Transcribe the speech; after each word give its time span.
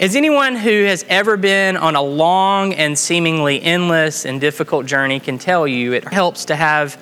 As 0.00 0.14
anyone 0.14 0.54
who 0.54 0.84
has 0.84 1.04
ever 1.08 1.36
been 1.36 1.76
on 1.76 1.96
a 1.96 2.02
long 2.02 2.72
and 2.72 2.96
seemingly 2.96 3.60
endless 3.60 4.24
and 4.24 4.40
difficult 4.40 4.86
journey 4.86 5.18
can 5.18 5.38
tell 5.38 5.66
you, 5.66 5.92
it 5.92 6.06
helps 6.06 6.44
to 6.44 6.54
have 6.54 6.96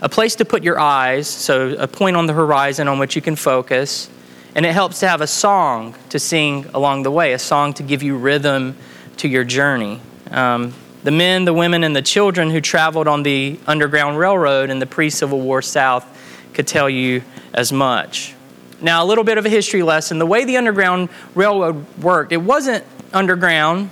a 0.00 0.08
place 0.08 0.36
to 0.36 0.46
put 0.46 0.62
your 0.62 0.80
eyes, 0.80 1.28
so 1.28 1.74
a 1.78 1.86
point 1.86 2.16
on 2.16 2.24
the 2.24 2.32
horizon 2.32 2.88
on 2.88 2.98
which 2.98 3.14
you 3.14 3.20
can 3.20 3.36
focus, 3.36 4.08
and 4.54 4.64
it 4.64 4.72
helps 4.72 5.00
to 5.00 5.08
have 5.08 5.20
a 5.20 5.26
song 5.26 5.94
to 6.08 6.18
sing 6.18 6.64
along 6.72 7.02
the 7.02 7.10
way, 7.10 7.34
a 7.34 7.38
song 7.38 7.74
to 7.74 7.82
give 7.82 8.02
you 8.02 8.16
rhythm 8.16 8.74
to 9.18 9.28
your 9.28 9.44
journey. 9.44 10.00
Um, 10.30 10.72
the 11.04 11.10
men, 11.10 11.44
the 11.44 11.52
women, 11.52 11.84
and 11.84 11.94
the 11.94 12.00
children 12.00 12.48
who 12.48 12.62
traveled 12.62 13.06
on 13.06 13.22
the 13.22 13.58
Underground 13.66 14.18
Railroad 14.18 14.70
in 14.70 14.78
the 14.78 14.86
pre 14.86 15.10
Civil 15.10 15.42
War 15.42 15.60
South 15.60 16.06
could 16.54 16.66
tell 16.66 16.88
you 16.88 17.22
as 17.52 17.70
much. 17.70 18.34
Now, 18.82 19.04
a 19.04 19.06
little 19.06 19.24
bit 19.24 19.38
of 19.38 19.44
a 19.46 19.48
history 19.48 19.82
lesson. 19.82 20.18
The 20.18 20.26
way 20.26 20.44
the 20.44 20.56
Underground 20.56 21.08
Railroad 21.34 21.86
worked, 21.98 22.32
it 22.32 22.38
wasn't 22.38 22.84
underground, 23.12 23.90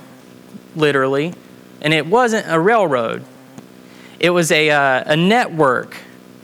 literally, 0.75 1.33
and 1.81 1.93
it 1.93 2.05
wasn't 2.05 2.45
a 2.49 2.59
railroad. 2.59 3.23
It 4.19 4.31
was 4.31 4.51
a, 4.51 4.69
uh, 4.69 5.03
a 5.05 5.15
network 5.15 5.95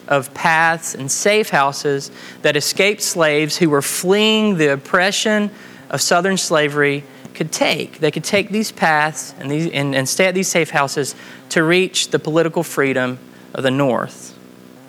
of 0.07 0.33
paths 0.33 0.95
and 0.95 1.11
safe 1.11 1.49
houses 1.49 2.11
that 2.41 2.55
escaped 2.55 3.01
slaves 3.01 3.57
who 3.57 3.69
were 3.69 3.81
fleeing 3.81 4.57
the 4.57 4.73
oppression 4.73 5.49
of 5.89 6.01
Southern 6.01 6.37
slavery 6.37 7.03
could 7.33 7.51
take. 7.51 7.99
They 7.99 8.11
could 8.11 8.23
take 8.23 8.49
these 8.49 8.71
paths 8.71 9.33
and, 9.39 9.51
these, 9.51 9.71
and, 9.71 9.95
and 9.95 10.07
stay 10.07 10.25
at 10.25 10.35
these 10.35 10.47
safe 10.47 10.69
houses 10.69 11.15
to 11.49 11.63
reach 11.63 12.09
the 12.09 12.19
political 12.19 12.63
freedom 12.63 13.19
of 13.53 13.63
the 13.63 13.71
North. 13.71 14.34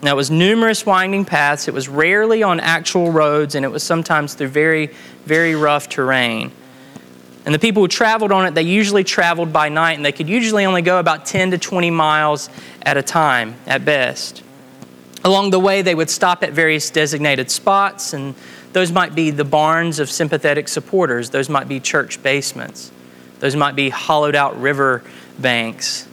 Now, 0.06 0.12
it 0.12 0.16
was 0.18 0.30
numerous 0.30 0.86
winding 0.86 1.24
paths. 1.24 1.66
It 1.66 1.74
was 1.74 1.88
rarely 1.88 2.44
on 2.44 2.60
actual 2.60 3.10
roads, 3.10 3.56
and 3.56 3.64
it 3.64 3.68
was 3.72 3.82
sometimes 3.82 4.34
through 4.34 4.46
very, 4.46 4.94
very 5.24 5.56
rough 5.56 5.88
terrain. 5.88 6.52
And 7.44 7.52
the 7.52 7.58
people 7.58 7.82
who 7.82 7.88
traveled 7.88 8.30
on 8.30 8.46
it, 8.46 8.54
they 8.54 8.62
usually 8.62 9.02
traveled 9.02 9.52
by 9.52 9.68
night, 9.68 9.94
and 9.94 10.06
they 10.06 10.12
could 10.12 10.28
usually 10.28 10.64
only 10.64 10.80
go 10.80 11.00
about 11.00 11.26
10 11.26 11.50
to 11.50 11.58
20 11.58 11.90
miles 11.90 12.48
at 12.82 12.96
a 12.96 13.02
time 13.02 13.56
at 13.66 13.84
best. 13.84 14.44
Along 15.24 15.50
the 15.50 15.58
way, 15.58 15.82
they 15.82 15.96
would 15.96 16.08
stop 16.08 16.44
at 16.44 16.52
various 16.52 16.88
designated 16.88 17.50
spots, 17.50 18.12
and 18.12 18.36
those 18.74 18.92
might 18.92 19.12
be 19.16 19.32
the 19.32 19.44
barns 19.44 19.98
of 19.98 20.08
sympathetic 20.08 20.68
supporters, 20.68 21.30
those 21.30 21.48
might 21.48 21.66
be 21.66 21.80
church 21.80 22.22
basements, 22.22 22.92
those 23.40 23.56
might 23.56 23.74
be 23.74 23.88
hollowed 23.88 24.36
out 24.36 24.56
river 24.60 25.02
banks. 25.36 26.06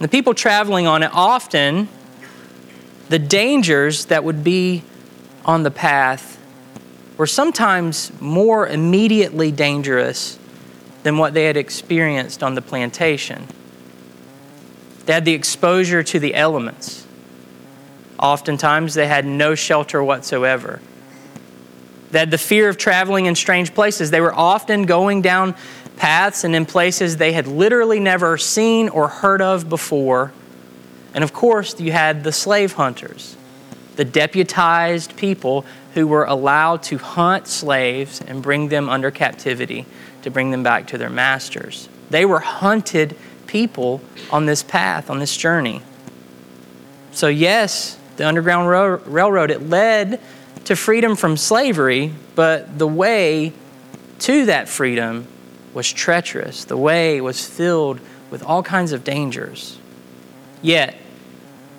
The 0.00 0.08
people 0.08 0.34
traveling 0.34 0.86
on 0.86 1.02
it 1.02 1.10
often, 1.12 1.88
the 3.08 3.18
dangers 3.18 4.06
that 4.06 4.22
would 4.22 4.44
be 4.44 4.84
on 5.44 5.64
the 5.64 5.70
path 5.70 6.38
were 7.16 7.26
sometimes 7.26 8.12
more 8.20 8.68
immediately 8.68 9.50
dangerous 9.50 10.38
than 11.02 11.18
what 11.18 11.34
they 11.34 11.46
had 11.46 11.56
experienced 11.56 12.42
on 12.42 12.54
the 12.54 12.62
plantation. 12.62 13.48
They 15.06 15.14
had 15.14 15.24
the 15.24 15.34
exposure 15.34 16.02
to 16.04 16.20
the 16.20 16.34
elements. 16.34 17.06
Oftentimes, 18.20 18.94
they 18.94 19.08
had 19.08 19.24
no 19.24 19.54
shelter 19.54 20.02
whatsoever. 20.04 20.80
They 22.10 22.20
had 22.20 22.30
the 22.30 22.38
fear 22.38 22.68
of 22.68 22.78
traveling 22.78 23.26
in 23.26 23.34
strange 23.34 23.74
places. 23.74 24.10
They 24.10 24.20
were 24.20 24.34
often 24.34 24.84
going 24.84 25.22
down 25.22 25.54
paths 25.98 26.44
and 26.44 26.54
in 26.54 26.64
places 26.64 27.16
they 27.16 27.32
had 27.32 27.46
literally 27.46 28.00
never 28.00 28.38
seen 28.38 28.88
or 28.88 29.08
heard 29.08 29.42
of 29.42 29.68
before. 29.68 30.32
And 31.14 31.24
of 31.24 31.32
course, 31.32 31.78
you 31.80 31.92
had 31.92 32.24
the 32.24 32.32
slave 32.32 32.72
hunters, 32.72 33.36
the 33.96 34.04
deputized 34.04 35.16
people 35.16 35.66
who 35.94 36.06
were 36.06 36.24
allowed 36.24 36.82
to 36.84 36.98
hunt 36.98 37.46
slaves 37.46 38.20
and 38.20 38.42
bring 38.42 38.68
them 38.68 38.88
under 38.88 39.10
captivity 39.10 39.84
to 40.22 40.30
bring 40.30 40.50
them 40.50 40.62
back 40.62 40.86
to 40.88 40.98
their 40.98 41.10
masters. 41.10 41.88
They 42.10 42.24
were 42.24 42.40
hunted 42.40 43.16
people 43.46 44.00
on 44.30 44.46
this 44.46 44.62
path, 44.62 45.10
on 45.10 45.18
this 45.18 45.36
journey. 45.36 45.82
So, 47.12 47.28
yes, 47.28 47.98
the 48.16 48.26
Underground 48.26 48.68
Railroad, 49.06 49.50
it 49.50 49.68
led 49.68 50.20
to 50.64 50.76
freedom 50.76 51.16
from 51.16 51.36
slavery, 51.36 52.12
but 52.34 52.78
the 52.78 52.86
way 52.86 53.52
to 54.20 54.46
that 54.46 54.68
freedom 54.68 55.26
was 55.78 55.92
treacherous. 55.92 56.64
The 56.64 56.76
way 56.76 57.20
was 57.20 57.46
filled 57.46 58.00
with 58.32 58.42
all 58.42 58.64
kinds 58.64 58.90
of 58.90 59.04
dangers. 59.04 59.78
Yet, 60.60 60.96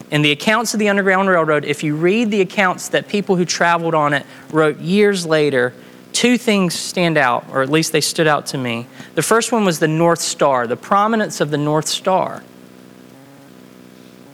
in 0.09 0.21
the 0.21 0.31
accounts 0.31 0.73
of 0.73 0.79
the 0.79 0.87
Underground 0.87 1.27
Railroad, 1.27 1.65
if 1.65 1.83
you 1.83 1.97
read 1.97 2.31
the 2.31 2.39
accounts 2.39 2.87
that 2.87 3.09
people 3.09 3.35
who 3.35 3.43
traveled 3.43 3.93
on 3.93 4.13
it 4.13 4.25
wrote 4.51 4.79
years 4.79 5.25
later, 5.25 5.73
two 6.13 6.37
things 6.37 6.73
stand 6.75 7.17
out, 7.17 7.45
or 7.51 7.61
at 7.61 7.67
least 7.67 7.91
they 7.91 7.99
stood 7.99 8.25
out 8.25 8.45
to 8.47 8.57
me. 8.57 8.87
The 9.15 9.21
first 9.21 9.51
one 9.51 9.65
was 9.65 9.79
the 9.79 9.89
North 9.89 10.21
Star, 10.21 10.65
the 10.65 10.77
prominence 10.77 11.41
of 11.41 11.51
the 11.51 11.57
North 11.57 11.89
Star. 11.89 12.41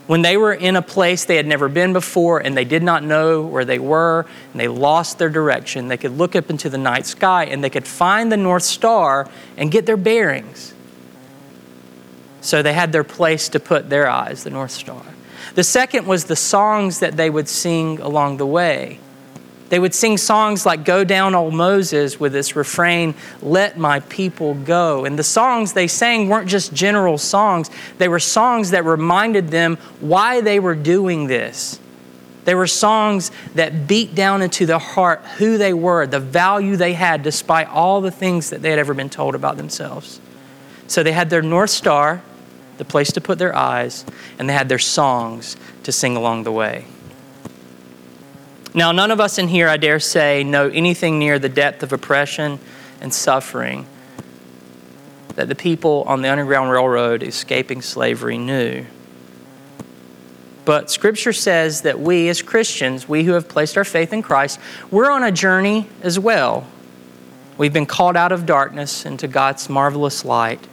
When 0.08 0.22
they 0.22 0.38
were 0.38 0.54
in 0.54 0.76
a 0.76 0.82
place 0.82 1.26
they 1.26 1.36
had 1.36 1.48
never 1.48 1.68
been 1.68 1.92
before 1.92 2.40
and 2.40 2.56
they 2.56 2.66
did 2.66 2.84
not 2.84 3.04
know 3.04 3.42
where 3.42 3.66
they 3.66 3.80
were 3.80 4.26
and 4.52 4.60
they 4.60 4.68
lost 4.68 5.18
their 5.18 5.30
direction, 5.30 5.88
they 5.88 5.98
could 5.98 6.18
look 6.18 6.36
up 6.36 6.50
into 6.50 6.70
the 6.70 6.78
night 6.78 7.08
sky 7.08 7.46
and 7.46 7.64
they 7.64 7.72
could 7.72 7.88
find 7.88 8.32
the 8.32 8.38
North 8.38 8.64
Star 8.64 9.28
and 9.58 9.72
get 9.72 9.86
their 9.86 9.98
bearings. 9.98 10.74
So 12.42 12.62
they 12.62 12.74
had 12.74 12.92
their 12.92 13.04
place 13.04 13.50
to 13.50 13.60
put 13.60 13.90
their 13.90 14.08
eyes, 14.08 14.44
the 14.44 14.52
North 14.52 14.72
Star. 14.72 15.02
The 15.56 15.64
second 15.64 16.06
was 16.06 16.26
the 16.26 16.36
songs 16.36 17.00
that 17.00 17.18
they 17.18 17.30
would 17.30 17.50
sing 17.50 18.00
along 18.00 18.38
the 18.38 18.46
way. 18.46 19.00
They 19.70 19.80
would 19.80 19.96
sing 19.96 20.18
songs 20.18 20.66
like 20.66 20.86
Go 20.86 21.04
Down 21.04 21.34
Old 21.34 21.54
Moses 21.54 22.20
with 22.20 22.34
this 22.34 22.56
refrain, 22.56 23.16
Let 23.42 23.78
my 23.78 24.00
people 24.02 24.54
go. 24.54 25.06
And 25.06 25.18
the 25.18 25.24
songs 25.24 25.74
they 25.74 25.88
sang 25.88 26.30
weren't 26.30 26.48
just 26.48 26.74
general 26.74 27.18
songs, 27.18 27.70
they 27.98 28.08
were 28.08 28.20
songs 28.20 28.72
that 28.72 28.86
reminded 28.86 29.50
them 29.50 29.78
why 30.00 30.42
they 30.42 30.60
were 30.60 30.76
doing 30.76 31.28
this. 31.28 31.80
They 32.46 32.54
were 32.54 32.68
songs 32.68 33.32
that 33.56 33.88
beat 33.88 34.14
down 34.14 34.44
into 34.44 34.68
the 34.68 34.78
heart 34.78 35.22
who 35.38 35.58
they 35.58 35.74
were, 35.74 36.06
the 36.06 36.20
value 36.20 36.76
they 36.76 36.94
had, 36.94 37.24
despite 37.24 37.68
all 37.68 38.02
the 38.02 38.12
things 38.12 38.52
that 38.52 38.62
they 38.62 38.70
had 38.70 38.78
ever 38.78 38.94
been 38.94 39.10
told 39.10 39.34
about 39.34 39.58
themselves. 39.58 40.22
So 40.88 41.02
they 41.02 41.12
had 41.12 41.32
their 41.32 41.42
North 41.42 41.72
Star, 41.72 42.22
the 42.78 42.86
place 42.86 43.12
to 43.14 43.22
put 43.22 43.40
their 43.40 43.56
eyes, 43.56 44.06
and 44.38 44.48
they 44.48 44.54
had 44.54 44.70
their 44.70 44.78
songs 44.78 45.58
to 45.82 45.92
sing 45.92 46.16
along 46.16 46.44
the 46.44 46.52
way. 46.52 46.86
Now, 48.76 48.92
none 48.92 49.10
of 49.10 49.22
us 49.22 49.38
in 49.38 49.48
here, 49.48 49.70
I 49.70 49.78
dare 49.78 50.02
say, 50.02 50.44
know 50.44 50.68
anything 50.68 51.18
near 51.18 51.40
the 51.40 51.48
depth 51.48 51.82
of 51.82 51.94
oppression 51.94 52.60
and 53.00 53.14
suffering 53.14 53.88
that 55.36 55.48
the 55.48 55.56
people 55.56 56.04
on 56.08 56.22
the 56.22 56.30
Underground 56.30 56.70
Railroad 56.70 57.24
escaping 57.24 57.82
slavery 57.82 58.38
knew. 58.38 58.86
But 60.66 60.92
Scripture 60.92 61.32
says 61.32 61.84
that 61.84 62.02
we, 62.02 62.28
as 62.28 62.42
Christians, 62.42 63.08
we 63.08 63.24
who 63.24 63.32
have 63.32 63.48
placed 63.48 63.78
our 63.78 63.86
faith 63.86 64.12
in 64.12 64.22
Christ, 64.22 64.60
we're 64.92 65.10
on 65.10 65.24
a 65.24 65.32
journey 65.32 65.88
as 66.02 66.20
well. 66.20 66.68
We've 67.58 67.72
been 67.72 67.86
called 67.86 68.18
out 68.18 68.34
of 68.34 68.46
darkness 68.46 69.06
into 69.06 69.30
God's 69.30 69.70
marvelous 69.70 70.26
light. 70.26 70.68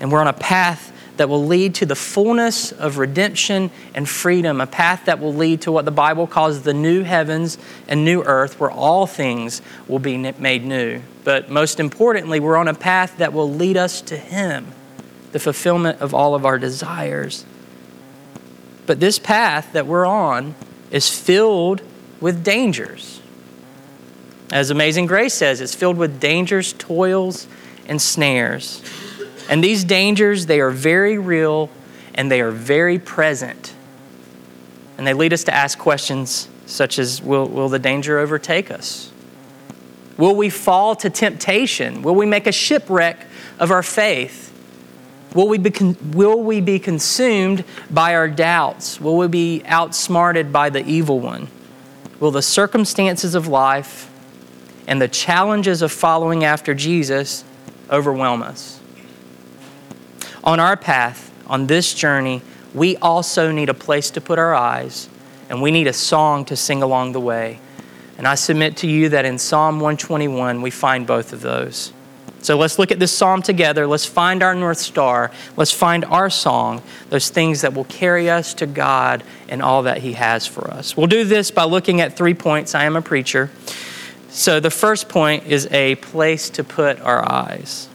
And 0.00 0.10
we're 0.10 0.20
on 0.20 0.26
a 0.26 0.32
path 0.32 0.92
that 1.18 1.28
will 1.28 1.44
lead 1.44 1.74
to 1.76 1.86
the 1.86 1.94
fullness 1.94 2.72
of 2.72 2.96
redemption 2.96 3.70
and 3.94 4.08
freedom, 4.08 4.60
a 4.60 4.66
path 4.66 5.04
that 5.04 5.20
will 5.20 5.34
lead 5.34 5.60
to 5.62 5.72
what 5.72 5.84
the 5.84 5.90
Bible 5.90 6.26
calls 6.26 6.62
the 6.62 6.72
new 6.72 7.02
heavens 7.02 7.58
and 7.86 8.04
new 8.04 8.22
earth, 8.22 8.58
where 8.58 8.70
all 8.70 9.06
things 9.06 9.60
will 9.86 9.98
be 9.98 10.16
made 10.16 10.64
new. 10.64 11.02
But 11.24 11.50
most 11.50 11.78
importantly, 11.78 12.40
we're 12.40 12.56
on 12.56 12.68
a 12.68 12.74
path 12.74 13.18
that 13.18 13.32
will 13.32 13.52
lead 13.52 13.76
us 13.76 14.00
to 14.02 14.16
Him, 14.16 14.68
the 15.32 15.38
fulfillment 15.38 16.00
of 16.00 16.14
all 16.14 16.34
of 16.34 16.46
our 16.46 16.58
desires. 16.58 17.44
But 18.86 19.00
this 19.00 19.18
path 19.18 19.72
that 19.74 19.86
we're 19.86 20.06
on 20.06 20.54
is 20.90 21.10
filled 21.10 21.82
with 22.20 22.42
dangers. 22.42 23.20
As 24.50 24.70
Amazing 24.70 25.06
Grace 25.06 25.34
says, 25.34 25.60
it's 25.60 25.74
filled 25.74 25.98
with 25.98 26.20
dangers, 26.20 26.72
toils, 26.72 27.46
and 27.86 28.00
snares. 28.00 28.82
And 29.48 29.64
these 29.64 29.84
dangers, 29.84 30.46
they 30.46 30.60
are 30.60 30.70
very 30.70 31.18
real 31.18 31.70
and 32.14 32.30
they 32.30 32.40
are 32.40 32.50
very 32.50 32.98
present. 32.98 33.74
And 34.96 35.06
they 35.06 35.14
lead 35.14 35.32
us 35.32 35.44
to 35.44 35.54
ask 35.54 35.78
questions 35.78 36.48
such 36.66 36.98
as 36.98 37.22
Will, 37.22 37.46
will 37.46 37.68
the 37.68 37.78
danger 37.78 38.18
overtake 38.18 38.70
us? 38.70 39.10
Will 40.16 40.34
we 40.34 40.50
fall 40.50 40.96
to 40.96 41.08
temptation? 41.08 42.02
Will 42.02 42.14
we 42.14 42.26
make 42.26 42.46
a 42.46 42.52
shipwreck 42.52 43.24
of 43.58 43.70
our 43.70 43.82
faith? 43.82 44.46
Will 45.34 45.46
we, 45.46 45.58
be, 45.58 45.70
will 46.12 46.42
we 46.42 46.60
be 46.60 46.78
consumed 46.78 47.64
by 47.90 48.14
our 48.14 48.28
doubts? 48.28 49.00
Will 49.00 49.16
we 49.16 49.28
be 49.28 49.62
outsmarted 49.66 50.52
by 50.52 50.70
the 50.70 50.84
evil 50.84 51.20
one? 51.20 51.48
Will 52.18 52.30
the 52.30 52.42
circumstances 52.42 53.34
of 53.34 53.46
life 53.46 54.10
and 54.88 55.00
the 55.00 55.08
challenges 55.08 55.82
of 55.82 55.92
following 55.92 56.44
after 56.44 56.74
Jesus 56.74 57.44
overwhelm 57.90 58.42
us? 58.42 58.77
On 60.48 60.58
our 60.58 60.78
path, 60.78 61.30
on 61.46 61.66
this 61.66 61.92
journey, 61.92 62.40
we 62.72 62.96
also 62.96 63.52
need 63.52 63.68
a 63.68 63.74
place 63.74 64.10
to 64.12 64.18
put 64.22 64.38
our 64.38 64.54
eyes, 64.54 65.10
and 65.50 65.60
we 65.60 65.70
need 65.70 65.86
a 65.86 65.92
song 65.92 66.46
to 66.46 66.56
sing 66.56 66.82
along 66.82 67.12
the 67.12 67.20
way. 67.20 67.60
And 68.16 68.26
I 68.26 68.34
submit 68.34 68.78
to 68.78 68.86
you 68.86 69.10
that 69.10 69.26
in 69.26 69.38
Psalm 69.38 69.74
121, 69.74 70.62
we 70.62 70.70
find 70.70 71.06
both 71.06 71.34
of 71.34 71.42
those. 71.42 71.92
So 72.40 72.56
let's 72.56 72.78
look 72.78 72.90
at 72.90 72.98
this 72.98 73.12
psalm 73.12 73.42
together. 73.42 73.86
Let's 73.86 74.06
find 74.06 74.42
our 74.42 74.54
North 74.54 74.78
Star. 74.78 75.30
Let's 75.58 75.70
find 75.70 76.02
our 76.06 76.30
song, 76.30 76.80
those 77.10 77.28
things 77.28 77.60
that 77.60 77.74
will 77.74 77.84
carry 77.84 78.30
us 78.30 78.54
to 78.54 78.66
God 78.66 79.24
and 79.50 79.60
all 79.60 79.82
that 79.82 79.98
He 79.98 80.14
has 80.14 80.46
for 80.46 80.70
us. 80.70 80.96
We'll 80.96 81.08
do 81.08 81.24
this 81.24 81.50
by 81.50 81.64
looking 81.64 82.00
at 82.00 82.16
three 82.16 82.32
points. 82.32 82.74
I 82.74 82.84
am 82.84 82.96
a 82.96 83.02
preacher. 83.02 83.50
So 84.30 84.60
the 84.60 84.70
first 84.70 85.10
point 85.10 85.44
is 85.44 85.68
a 85.70 85.96
place 85.96 86.48
to 86.48 86.64
put 86.64 86.98
our 87.02 87.30
eyes. 87.30 87.90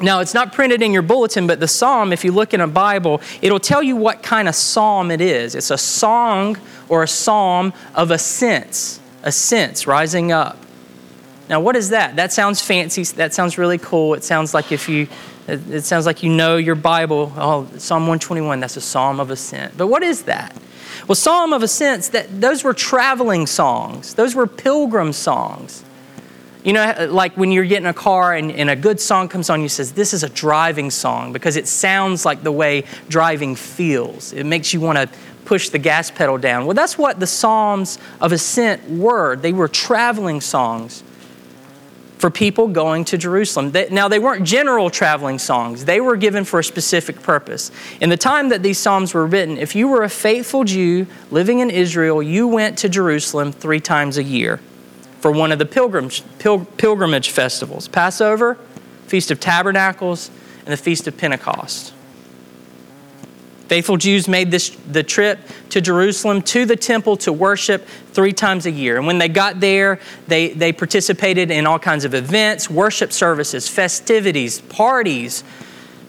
Now, 0.00 0.20
it's 0.20 0.32
not 0.32 0.52
printed 0.52 0.80
in 0.80 0.92
your 0.92 1.02
bulletin, 1.02 1.46
but 1.46 1.60
the 1.60 1.68
psalm, 1.68 2.12
if 2.12 2.24
you 2.24 2.32
look 2.32 2.54
in 2.54 2.60
a 2.60 2.66
Bible, 2.66 3.20
it'll 3.42 3.60
tell 3.60 3.82
you 3.82 3.96
what 3.96 4.22
kind 4.22 4.48
of 4.48 4.54
psalm 4.54 5.10
it 5.10 5.20
is. 5.20 5.54
It's 5.54 5.70
a 5.70 5.78
song 5.78 6.56
or 6.88 7.02
a 7.02 7.08
psalm 7.08 7.72
of 7.94 8.10
ascents, 8.10 9.00
ascents, 9.22 9.86
rising 9.86 10.32
up. 10.32 10.56
Now, 11.50 11.60
what 11.60 11.76
is 11.76 11.90
that? 11.90 12.16
That 12.16 12.32
sounds 12.32 12.62
fancy. 12.62 13.02
That 13.02 13.34
sounds 13.34 13.58
really 13.58 13.78
cool. 13.78 14.14
It 14.14 14.24
sounds 14.24 14.54
like 14.54 14.72
if 14.72 14.88
you, 14.88 15.08
it 15.48 15.82
sounds 15.82 16.06
like 16.06 16.22
you 16.22 16.30
know 16.30 16.56
your 16.56 16.76
Bible. 16.76 17.32
Oh, 17.36 17.68
Psalm 17.76 18.02
121, 18.04 18.60
that's 18.60 18.76
a 18.76 18.80
psalm 18.80 19.20
of 19.20 19.30
ascent. 19.30 19.76
But 19.76 19.88
what 19.88 20.02
is 20.02 20.22
that? 20.22 20.56
Well, 21.08 21.16
Psalm 21.16 21.52
of 21.52 21.62
Ascents, 21.62 22.08
that 22.10 22.40
those 22.40 22.62
were 22.62 22.74
traveling 22.74 23.46
songs. 23.46 24.14
Those 24.14 24.34
were 24.34 24.46
pilgrim 24.46 25.12
songs. 25.12 25.84
You 26.62 26.74
know, 26.74 26.82
uh, 26.82 27.08
like 27.10 27.36
when 27.36 27.52
you're 27.52 27.64
getting 27.64 27.86
a 27.86 27.94
car 27.94 28.34
and, 28.34 28.52
and, 28.52 28.68
a 28.68 28.76
good 28.76 29.00
song 29.00 29.28
comes 29.28 29.48
on, 29.48 29.62
you 29.62 29.68
says, 29.68 29.92
this 29.92 30.12
is 30.12 30.22
a 30.22 30.28
driving 30.28 30.90
song 30.90 31.32
because 31.32 31.56
it 31.56 31.66
sounds 31.66 32.26
like 32.26 32.42
the 32.42 32.52
way 32.52 32.84
driving 33.08 33.54
feels. 33.54 34.34
It 34.34 34.44
makes 34.44 34.74
you 34.74 34.80
want 34.80 34.98
to 34.98 35.08
push 35.46 35.70
the 35.70 35.78
gas 35.78 36.10
pedal 36.10 36.36
down. 36.36 36.66
Well, 36.66 36.74
that's 36.74 36.98
what 36.98 37.18
the 37.18 37.26
Psalms 37.26 37.98
of 38.20 38.32
Ascent 38.32 38.90
were. 38.90 39.36
They 39.36 39.52
were 39.52 39.68
traveling 39.68 40.42
songs 40.42 41.02
for 42.18 42.28
people 42.28 42.68
going 42.68 43.06
to 43.06 43.16
Jerusalem. 43.16 43.70
They, 43.70 43.88
now, 43.88 44.08
they 44.08 44.18
weren't 44.18 44.44
general 44.44 44.90
traveling 44.90 45.38
songs, 45.38 45.86
they 45.86 46.02
were 46.02 46.16
given 46.16 46.44
for 46.44 46.60
a 46.60 46.64
specific 46.64 47.22
purpose. 47.22 47.70
In 48.02 48.10
the 48.10 48.18
time 48.18 48.50
that 48.50 48.62
these 48.62 48.78
Psalms 48.78 49.14
were 49.14 49.26
written, 49.26 49.56
if 49.56 49.74
you 49.74 49.88
were 49.88 50.02
a 50.02 50.10
faithful 50.10 50.64
Jew 50.64 51.06
living 51.30 51.60
in 51.60 51.70
Israel, 51.70 52.22
you 52.22 52.46
went 52.46 52.76
to 52.78 52.90
Jerusalem 52.90 53.52
three 53.52 53.80
times 53.80 54.18
a 54.18 54.22
year 54.22 54.60
for 55.20 55.30
one 55.30 55.52
of 55.52 55.58
the 55.58 55.66
pilgrimage, 55.66 56.22
pil- 56.38 56.64
pilgrimage 56.64 57.30
festivals 57.30 57.88
Passover, 57.88 58.56
Feast 59.06 59.30
of 59.30 59.38
Tabernacles, 59.38 60.30
and 60.60 60.72
the 60.72 60.76
Feast 60.76 61.06
of 61.06 61.16
Pentecost. 61.16 61.92
Faithful 63.68 63.96
Jews 63.96 64.26
made 64.26 64.50
this, 64.50 64.70
the 64.90 65.04
trip 65.04 65.38
to 65.68 65.80
Jerusalem 65.80 66.42
to 66.42 66.66
the 66.66 66.74
temple 66.74 67.16
to 67.18 67.32
worship 67.32 67.86
three 68.12 68.32
times 68.32 68.66
a 68.66 68.70
year. 68.70 68.96
And 68.96 69.06
when 69.06 69.18
they 69.18 69.28
got 69.28 69.60
there, 69.60 70.00
they, 70.26 70.48
they 70.48 70.72
participated 70.72 71.52
in 71.52 71.68
all 71.68 71.78
kinds 71.78 72.04
of 72.04 72.12
events, 72.12 72.68
worship 72.68 73.12
services, 73.12 73.68
festivities, 73.68 74.60
parties, 74.62 75.44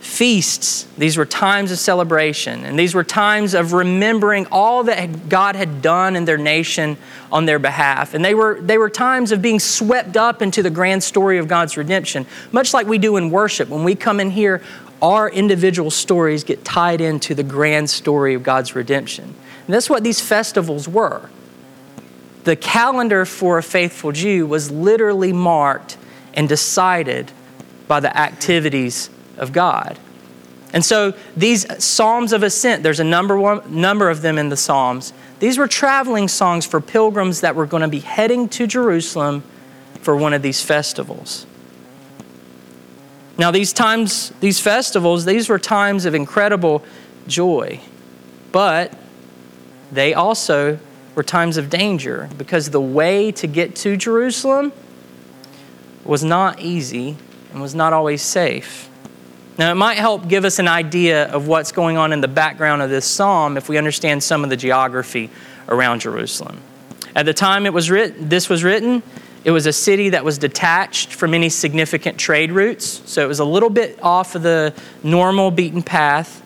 feasts. 0.02 0.88
These 0.98 1.16
were 1.16 1.26
times 1.26 1.72
of 1.72 1.78
celebration, 1.78 2.66
and 2.66 2.78
these 2.78 2.96
were 2.96 3.04
times 3.04 3.54
of 3.54 3.72
remembering 3.74 4.48
all 4.52 4.84
that 4.86 5.30
God 5.30 5.56
had 5.56 5.82
done 5.82 6.16
in 6.16 6.26
their 6.26 6.40
nation 6.40 6.98
on 7.32 7.46
their 7.46 7.60
behalf. 7.60 8.16
And 8.16 8.26
they 8.26 8.34
were, 8.34 8.60
they 8.60 8.80
were 8.80 8.90
times 8.90 9.32
of 9.32 9.42
being 9.42 9.60
swept 9.60 10.18
up 10.18 10.42
into 10.42 10.64
the 10.64 10.72
grand 10.72 11.04
story 11.04 11.38
of 11.38 11.48
God's 11.48 11.78
redemption, 11.78 12.26
much 12.52 12.74
like 12.74 12.88
we 12.88 12.98
do 12.98 13.16
in 13.16 13.30
worship. 13.30 13.70
When 13.70 13.84
we 13.84 13.96
come 13.96 14.20
in 14.20 14.32
here, 14.32 14.64
our 15.04 15.30
individual 15.30 15.92
stories 15.92 16.44
get 16.44 16.66
tied 16.66 17.00
into 17.00 17.36
the 17.36 17.44
grand 17.44 17.90
story 17.90 18.34
of 18.34 18.42
God's 18.42 18.76
redemption. 18.76 19.26
And 19.26 19.74
that's 19.74 19.90
what 19.90 20.04
these 20.04 20.20
festivals 20.20 20.88
were. 20.88 21.30
The 22.44 22.56
calendar 22.56 23.24
for 23.26 23.60
a 23.60 23.64
faithful 23.64 24.12
Jew 24.12 24.48
was 24.48 24.72
literally 24.72 25.32
marked 25.32 25.98
and 26.34 26.50
decided 26.50 27.32
by 27.88 28.00
the 28.00 28.16
activities 28.18 29.12
of 29.42 29.52
God. 29.52 30.00
And 30.74 30.86
so 30.86 31.14
these 31.36 31.66
Psalms 31.84 32.32
of 32.32 32.44
Ascent, 32.44 32.84
there's 32.84 33.02
a 33.02 33.04
number, 33.04 33.38
one, 33.38 33.62
number 33.82 34.10
of 34.10 34.22
them 34.22 34.38
in 34.38 34.50
the 34.50 34.56
Psalms. 34.56 35.12
These 35.40 35.58
were 35.58 35.68
traveling 35.68 36.28
songs 36.28 36.66
for 36.66 36.80
pilgrims 36.80 37.42
that 37.42 37.56
were 37.56 37.66
going 37.66 37.82
to 37.82 37.90
be 37.90 38.00
heading 38.00 38.48
to 38.50 38.68
Jerusalem 38.68 39.44
for 40.02 40.16
one 40.16 40.34
of 40.34 40.42
these 40.42 40.62
festivals. 40.62 41.46
Now, 43.38 43.52
these 43.52 43.74
times, 43.74 44.32
these 44.40 44.60
festivals, 44.60 45.26
these 45.26 45.50
were 45.50 45.60
times 45.60 46.06
of 46.06 46.14
incredible 46.14 46.84
joy, 47.28 47.80
but 48.52 48.94
they 49.92 50.14
also 50.14 50.80
were 51.16 51.24
times 51.24 51.58
of 51.58 51.70
danger 51.70 52.30
because 52.38 52.70
the 52.70 52.82
way 52.82 53.32
to 53.34 53.48
get 53.48 53.76
to 53.78 53.98
Jerusalem 53.98 54.72
was 56.06 56.24
not 56.24 56.60
easy 56.60 57.18
and 57.52 57.62
was 57.62 57.76
not 57.76 57.94
always 57.94 58.22
safe. 58.22 58.91
Now, 59.58 59.72
it 59.72 59.76
might 59.76 59.98
help 59.98 60.28
give 60.28 60.46
us 60.46 60.60
an 60.60 60.68
idea 60.68 61.26
of 61.28 61.48
what's 61.48 61.72
going 61.72 61.98
on 61.98 62.14
in 62.14 62.22
the 62.22 62.28
background 62.28 62.82
of 62.82 62.90
this 62.90 63.06
psalm 63.06 63.58
if 63.58 63.68
we 63.68 63.78
understand 63.78 64.24
some 64.24 64.44
of 64.44 64.50
the 64.50 64.58
geography 64.58 65.30
around 65.68 66.02
Jerusalem. 66.02 66.62
At 67.16 67.26
the 67.26 67.34
time 67.34 67.66
it 67.66 67.74
was 67.74 67.92
written, 67.92 68.30
this 68.30 68.48
was 68.48 68.64
written, 68.64 69.04
it 69.44 69.52
was 69.52 69.66
a 69.66 69.74
city 69.74 70.10
that 70.10 70.24
was 70.24 70.38
detached 70.38 71.14
from 71.14 71.34
any 71.34 71.50
significant 71.50 72.18
trade 72.18 72.52
routes, 72.52 73.02
so 73.06 73.24
it 73.24 73.28
was 73.28 73.40
a 73.40 73.46
little 73.46 73.70
bit 73.70 74.02
off 74.02 74.36
of 74.36 74.44
the 74.44 74.74
normal 75.04 75.52
beaten 75.52 75.82
path. 75.82 76.42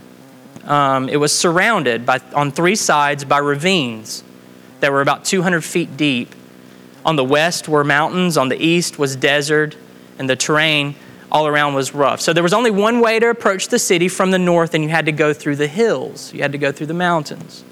Um, 0.63 1.09
it 1.09 1.17
was 1.17 1.31
surrounded 1.31 2.05
by, 2.05 2.19
on 2.33 2.51
three 2.51 2.75
sides 2.75 3.23
by 3.23 3.37
ravines 3.37 4.23
that 4.79 4.91
were 4.91 5.01
about 5.01 5.25
200 5.25 5.63
feet 5.63 5.95
deep. 5.95 6.33
On 7.05 7.15
the 7.15 7.23
west 7.23 7.67
were 7.67 7.83
mountains, 7.83 8.37
on 8.37 8.49
the 8.49 8.57
east 8.57 8.97
was 8.97 9.15
desert, 9.15 9.77
and 10.17 10.27
the 10.29 10.35
terrain 10.35 10.95
all 11.35 11.47
around 11.47 11.73
was 11.73 11.93
rough. 11.93 12.21
So 12.21 12.31
there 12.31 12.43
was 12.43 12.53
only 12.53 12.71
one 12.71 13.01
way 13.01 13.19
to 13.19 13.29
approach 13.29 13.67
the 13.67 13.77
city 13.77 14.07
from 14.07 14.31
the 14.31 14.39
north, 14.39 14.73
and 14.73 14.81
you 14.81 14.89
had 14.89 15.05
to 15.07 15.11
go 15.11 15.33
through 15.33 15.57
the 15.57 15.67
hills, 15.67 16.33
you 16.33 16.41
had 16.41 16.53
to 16.53 16.57
go 16.57 16.71
through 16.71 16.87
the 16.87 16.93
mountains. 16.93 17.65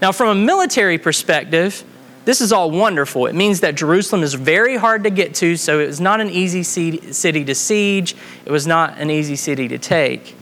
Now, 0.00 0.10
from 0.10 0.28
a 0.28 0.34
military 0.34 0.96
perspective, 0.96 1.84
this 2.24 2.40
is 2.40 2.50
all 2.50 2.70
wonderful. 2.70 3.26
It 3.26 3.34
means 3.34 3.60
that 3.60 3.74
Jerusalem 3.74 4.22
is 4.22 4.32
very 4.32 4.78
hard 4.78 5.04
to 5.04 5.10
get 5.10 5.34
to, 5.34 5.58
so 5.58 5.80
it 5.80 5.86
was 5.86 6.00
not 6.00 6.22
an 6.22 6.30
easy 6.30 6.62
city 6.62 7.44
to 7.44 7.54
siege, 7.54 8.16
it 8.46 8.50
was 8.50 8.66
not 8.66 8.96
an 8.96 9.10
easy 9.10 9.36
city 9.36 9.68
to 9.68 9.76
take. 9.76 10.34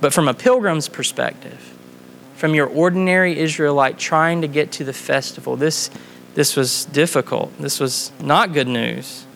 But 0.00 0.14
from 0.14 0.28
a 0.28 0.34
pilgrim's 0.34 0.88
perspective, 0.88 1.74
from 2.36 2.54
your 2.54 2.68
ordinary 2.68 3.38
Israelite 3.38 3.98
trying 3.98 4.40
to 4.40 4.48
get 4.48 4.72
to 4.72 4.84
the 4.84 4.94
festival, 4.94 5.56
this, 5.56 5.90
this 6.32 6.56
was 6.56 6.86
difficult. 6.86 7.52
This 7.58 7.78
was 7.78 8.12
not 8.18 8.54
good 8.54 8.68
news 8.68 9.26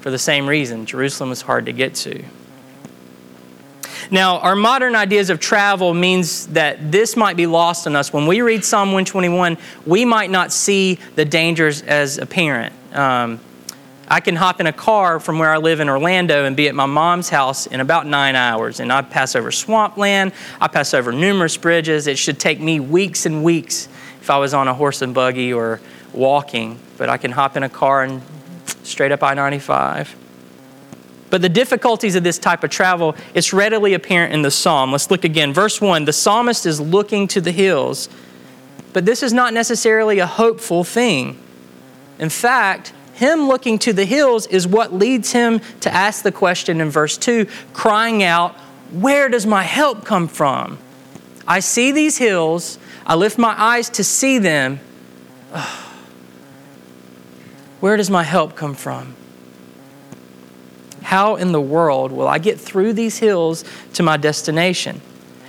for 0.00 0.10
the 0.10 0.18
same 0.18 0.48
reason. 0.48 0.86
Jerusalem 0.86 1.30
was 1.30 1.42
hard 1.42 1.66
to 1.66 1.72
get 1.72 1.94
to. 1.96 2.24
Now, 4.10 4.38
our 4.38 4.56
modern 4.56 4.94
ideas 4.94 5.28
of 5.28 5.38
travel 5.38 5.92
means 5.92 6.46
that 6.48 6.90
this 6.90 7.16
might 7.16 7.36
be 7.36 7.46
lost 7.46 7.86
on 7.86 7.94
us. 7.94 8.12
When 8.12 8.26
we 8.26 8.40
read 8.40 8.64
Psalm 8.64 8.88
121, 8.88 9.58
we 9.84 10.04
might 10.04 10.30
not 10.30 10.50
see 10.50 10.98
the 11.14 11.24
dangers 11.24 11.82
as 11.82 12.16
apparent. 12.16 12.72
Um, 12.94 13.40
I 14.10 14.20
can 14.20 14.36
hop 14.36 14.60
in 14.60 14.66
a 14.66 14.72
car 14.72 15.20
from 15.20 15.38
where 15.38 15.52
I 15.52 15.58
live 15.58 15.80
in 15.80 15.90
Orlando 15.90 16.46
and 16.46 16.56
be 16.56 16.68
at 16.68 16.74
my 16.74 16.86
mom's 16.86 17.28
house 17.28 17.66
in 17.66 17.80
about 17.80 18.06
nine 18.06 18.34
hours. 18.34 18.80
And 18.80 18.90
I 18.90 19.02
pass 19.02 19.36
over 19.36 19.52
swampland, 19.52 20.32
I 20.58 20.68
pass 20.68 20.94
over 20.94 21.12
numerous 21.12 21.58
bridges. 21.58 22.06
It 22.06 22.16
should 22.16 22.40
take 22.40 22.58
me 22.58 22.80
weeks 22.80 23.26
and 23.26 23.44
weeks 23.44 23.86
if 24.22 24.30
I 24.30 24.38
was 24.38 24.54
on 24.54 24.66
a 24.66 24.72
horse 24.72 25.02
and 25.02 25.12
buggy 25.12 25.52
or 25.52 25.80
walking. 26.14 26.78
But 26.96 27.10
I 27.10 27.18
can 27.18 27.32
hop 27.32 27.58
in 27.58 27.62
a 27.62 27.68
car 27.68 28.02
and 28.02 28.22
straight 28.88 29.12
up 29.12 29.22
I 29.22 29.34
95. 29.34 30.16
But 31.30 31.42
the 31.42 31.48
difficulties 31.48 32.14
of 32.14 32.24
this 32.24 32.38
type 32.38 32.64
of 32.64 32.70
travel, 32.70 33.14
it's 33.34 33.52
readily 33.52 33.94
apparent 33.94 34.32
in 34.32 34.42
the 34.42 34.50
psalm. 34.50 34.92
Let's 34.92 35.10
look 35.10 35.24
again. 35.24 35.52
Verse 35.52 35.80
1 35.80 36.04
the 36.04 36.12
psalmist 36.12 36.66
is 36.66 36.80
looking 36.80 37.28
to 37.28 37.40
the 37.40 37.52
hills, 37.52 38.08
but 38.92 39.04
this 39.04 39.22
is 39.22 39.32
not 39.32 39.52
necessarily 39.52 40.18
a 40.18 40.26
hopeful 40.26 40.84
thing. 40.84 41.38
In 42.18 42.30
fact, 42.30 42.92
him 43.12 43.46
looking 43.46 43.78
to 43.80 43.92
the 43.92 44.04
hills 44.04 44.46
is 44.46 44.66
what 44.66 44.92
leads 44.92 45.32
him 45.32 45.60
to 45.80 45.92
ask 45.92 46.22
the 46.22 46.32
question 46.32 46.80
in 46.80 46.88
verse 46.90 47.18
2, 47.18 47.46
crying 47.72 48.22
out, 48.22 48.54
Where 48.90 49.28
does 49.28 49.44
my 49.44 49.64
help 49.64 50.04
come 50.04 50.28
from? 50.28 50.78
I 51.46 51.60
see 51.60 51.92
these 51.92 52.18
hills, 52.18 52.78
I 53.06 53.14
lift 53.14 53.38
my 53.38 53.54
eyes 53.60 53.90
to 53.90 54.04
see 54.04 54.38
them. 54.38 54.80
Ugh 55.52 55.87
where 57.80 57.96
does 57.96 58.10
my 58.10 58.22
help 58.22 58.56
come 58.56 58.74
from? 58.74 59.14
How 61.02 61.36
in 61.36 61.52
the 61.52 61.60
world 61.60 62.12
will 62.12 62.28
I 62.28 62.38
get 62.38 62.60
through 62.60 62.92
these 62.92 63.18
hills 63.18 63.64
to 63.94 64.02
my 64.02 64.16
destination? 64.16 65.00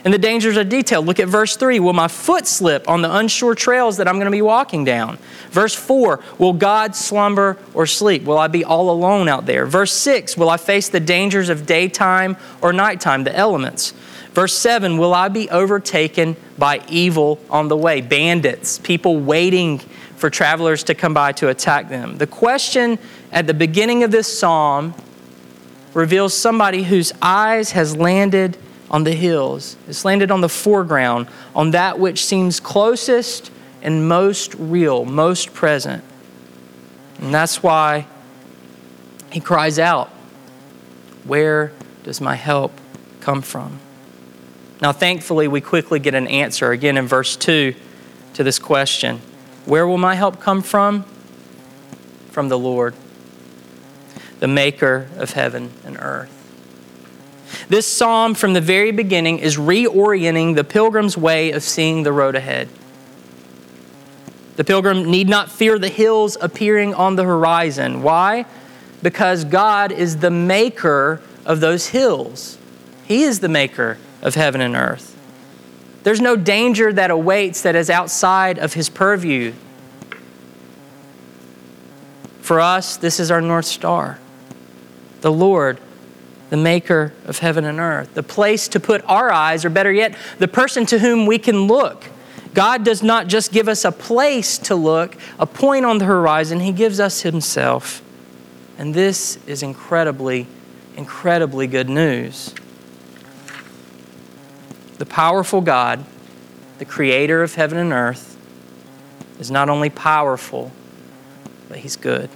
And 0.06 0.14
the 0.14 0.18
dangers 0.18 0.56
are 0.56 0.64
detailed. 0.64 1.06
Look 1.06 1.20
at 1.20 1.28
verse 1.28 1.58
3. 1.58 1.82
Will 1.82 1.92
my 1.92 2.08
foot 2.08 2.48
slip 2.48 2.88
on 2.88 3.02
the 3.02 3.14
unsure 3.14 3.54
trails 3.54 3.98
that 3.98 4.08
I'm 4.08 4.16
going 4.16 4.26
to 4.26 4.32
be 4.32 4.42
walking 4.42 4.86
down? 4.86 5.18
Verse 5.52 5.76
4. 5.76 6.22
Will 6.38 6.54
God 6.54 6.96
slumber 6.96 7.58
or 7.74 7.86
sleep? 7.86 8.24
Will 8.24 8.38
I 8.38 8.48
be 8.48 8.64
all 8.64 8.90
alone 8.90 9.28
out 9.28 9.46
there? 9.46 9.66
Verse 9.66 9.92
6. 9.92 10.38
Will 10.38 10.50
I 10.50 10.56
face 10.56 10.88
the 10.88 11.02
dangers 11.02 11.50
of 11.50 11.66
daytime 11.66 12.38
or 12.62 12.72
nighttime, 12.72 13.26
the 13.26 13.36
elements? 13.36 13.92
Verse 14.32 14.54
7. 14.54 14.98
Will 14.98 15.14
I 15.14 15.28
be 15.28 15.50
overtaken 15.50 16.38
by 16.58 16.82
evil 16.88 17.40
on 17.50 17.68
the 17.68 17.76
way? 17.76 18.00
Bandits, 18.00 18.80
people 18.80 19.20
waiting 19.20 19.82
for 20.20 20.30
travelers 20.30 20.84
to 20.84 20.94
come 20.94 21.14
by 21.14 21.32
to 21.32 21.48
attack 21.48 21.88
them. 21.88 22.18
The 22.18 22.28
question 22.28 23.00
at 23.32 23.48
the 23.48 23.54
beginning 23.54 24.04
of 24.04 24.12
this 24.12 24.40
psalm 24.40 24.94
reveals 25.94 26.34
somebody 26.34 26.84
whose 26.84 27.14
eyes 27.22 27.72
has 27.72 27.96
landed 27.96 28.58
on 28.92 29.06
the 29.06 29.14
hills. 29.14 29.78
It's 29.88 30.04
landed 30.04 30.30
on 30.30 30.42
the 30.42 30.50
foreground, 30.50 31.30
on 31.56 31.72
that 31.72 32.00
which 32.00 32.26
seems 32.26 32.60
closest 32.60 33.50
and 33.82 34.10
most 34.10 34.56
real, 34.56 35.06
most 35.06 35.54
present. 35.54 36.04
And 37.20 37.34
that's 37.34 37.64
why 37.64 38.06
he 39.32 39.40
cries 39.40 39.80
out, 39.80 40.10
Where 41.24 41.72
does 42.04 42.20
my 42.20 42.36
help 42.36 42.74
come 43.22 43.42
from? 43.42 43.80
Now, 44.82 44.92
thankfully, 44.92 45.48
we 45.48 45.62
quickly 45.62 46.00
get 46.00 46.14
an 46.14 46.28
answer 46.28 46.72
again 46.72 46.98
in 46.98 47.08
verse 47.08 47.38
2 47.38 47.74
to 48.34 48.44
this 48.44 48.60
question 48.60 49.22
Where 49.70 49.88
will 49.88 50.00
my 50.00 50.16
help 50.16 50.40
come 50.40 50.64
from? 50.64 51.06
From 52.32 52.50
the 52.50 52.58
Lord, 52.58 52.96
the 54.40 54.48
maker 54.48 55.08
of 55.16 55.34
heaven 55.34 55.70
and 55.86 55.96
earth. 56.00 56.36
This 57.70 57.86
psalm 57.86 58.34
from 58.34 58.54
the 58.54 58.62
very 58.62 58.90
beginning 58.92 59.38
is 59.38 59.58
reorienting 59.58 60.56
the 60.56 60.64
pilgrim's 60.64 61.16
way 61.16 61.52
of 61.52 61.62
seeing 61.62 62.02
the 62.02 62.12
road 62.12 62.36
ahead. 62.36 62.68
The 64.56 64.64
pilgrim 64.64 65.10
need 65.12 65.30
not 65.30 65.52
fear 65.52 65.78
the 65.78 65.88
hills 65.88 66.36
appearing 66.42 66.96
on 66.96 67.16
the 67.16 67.24
horizon. 67.24 68.02
Why? 68.02 68.46
Because 69.04 69.46
God 69.46 69.92
is 69.92 70.18
the 70.18 70.32
maker 70.32 71.22
of 71.46 71.60
those 71.60 71.90
hills. 71.90 72.58
He 73.06 73.22
is 73.22 73.40
the 73.40 73.50
maker 73.50 74.00
of 74.24 74.34
heaven 74.34 74.62
and 74.62 74.76
earth. 74.76 75.09
There's 76.04 76.22
no 76.22 76.36
danger 76.36 76.94
that 76.94 77.12
awaits 77.12 77.62
that 77.64 77.76
is 77.76 77.90
outside 77.90 78.58
of 78.58 78.74
his 78.74 78.90
purview. 78.90 79.54
For 82.42 82.60
us, 82.60 82.98
this 82.98 83.20
is 83.20 83.30
our 83.30 83.42
North 83.42 83.66
Star. 83.66 84.20
The 85.22 85.32
Lord, 85.32 85.80
the 86.50 86.58
maker 86.58 87.14
of 87.26 87.40
heaven 87.40 87.66
and 87.66 87.80
earth, 87.80 88.14
the 88.14 88.24
place 88.24 88.68
to 88.70 88.80
put 88.80 89.04
our 89.06 89.32
eyes, 89.32 89.66
or 89.66 89.70
better 89.70 89.92
yet, 89.92 90.16
the 90.40 90.48
person 90.48 90.86
to 90.88 91.00
whom 91.00 91.26
we 91.26 91.38
can 91.38 91.68
look. 91.68 92.06
God 92.54 92.84
does 92.84 93.04
not 93.04 93.28
just 93.28 93.52
give 93.52 93.68
us 93.68 93.86
a 93.86 93.92
place 93.92 94.58
to 94.60 94.76
look, 94.76 95.16
a 95.38 95.46
point 95.46 95.86
on 95.86 96.00
the 96.00 96.06
horizon, 96.06 96.62
He 96.62 96.72
gives 96.72 97.00
us 97.00 97.22
Himself. 97.22 98.02
And 98.78 98.94
this 98.94 99.38
is 99.46 99.62
incredibly, 99.62 100.48
incredibly 100.96 101.68
good 101.68 101.90
news 101.90 102.56
the 105.00 105.06
powerful 105.06 105.62
God, 105.62 106.06
the 106.78 106.86
creator 106.86 107.42
of 107.42 107.56
heaven 107.56 107.78
and 107.78 107.92
earth, 107.92 108.38
is 109.40 109.50
not 109.50 109.70
only 109.70 109.90
powerful, 109.90 110.72
but 111.70 111.80
he's 111.80 111.96
good. 111.96 112.30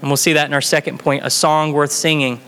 And 0.00 0.10
we'll 0.10 0.16
see 0.16 0.32
that 0.32 0.46
in 0.46 0.54
our 0.54 0.60
second 0.60 0.98
point 0.98 1.24
a 1.24 1.30
song 1.30 1.72
worth 1.72 1.92
singing. 1.92 2.40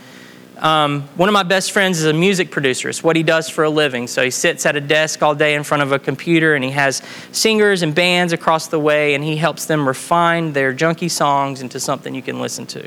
Um, 0.59 1.03
one 1.15 1.29
of 1.29 1.33
my 1.33 1.45
best 1.45 1.71
friends 1.71 2.01
is 2.01 2.07
a 2.07 2.13
music 2.13 2.51
producer. 2.51 2.89
It's 2.89 3.05
what 3.05 3.15
he 3.15 3.23
does 3.23 3.49
for 3.49 3.63
a 3.63 3.71
living. 3.71 4.09
So 4.09 4.25
he 4.25 4.31
sits 4.31 4.67
at 4.67 4.75
a 4.75 4.81
desk 4.81 5.23
all 5.23 5.35
day 5.35 5.55
in 5.55 5.63
front 5.63 5.85
of 5.85 5.93
a 5.93 5.99
computer 5.99 6.57
and 6.57 6.65
he 6.65 6.73
has 6.73 7.01
singers 7.31 7.83
and 7.83 7.95
bands 7.95 8.33
across 8.33 8.67
the 8.67 8.81
way 8.81 9.15
and 9.15 9.23
he 9.23 9.37
helps 9.37 9.67
them 9.67 9.87
refine 9.87 10.53
their 10.53 10.75
junky 10.75 11.11
songs 11.11 11.61
into 11.61 11.79
something 11.79 12.15
you 12.15 12.23
can 12.23 12.41
listen 12.41 12.67
to. 12.67 12.83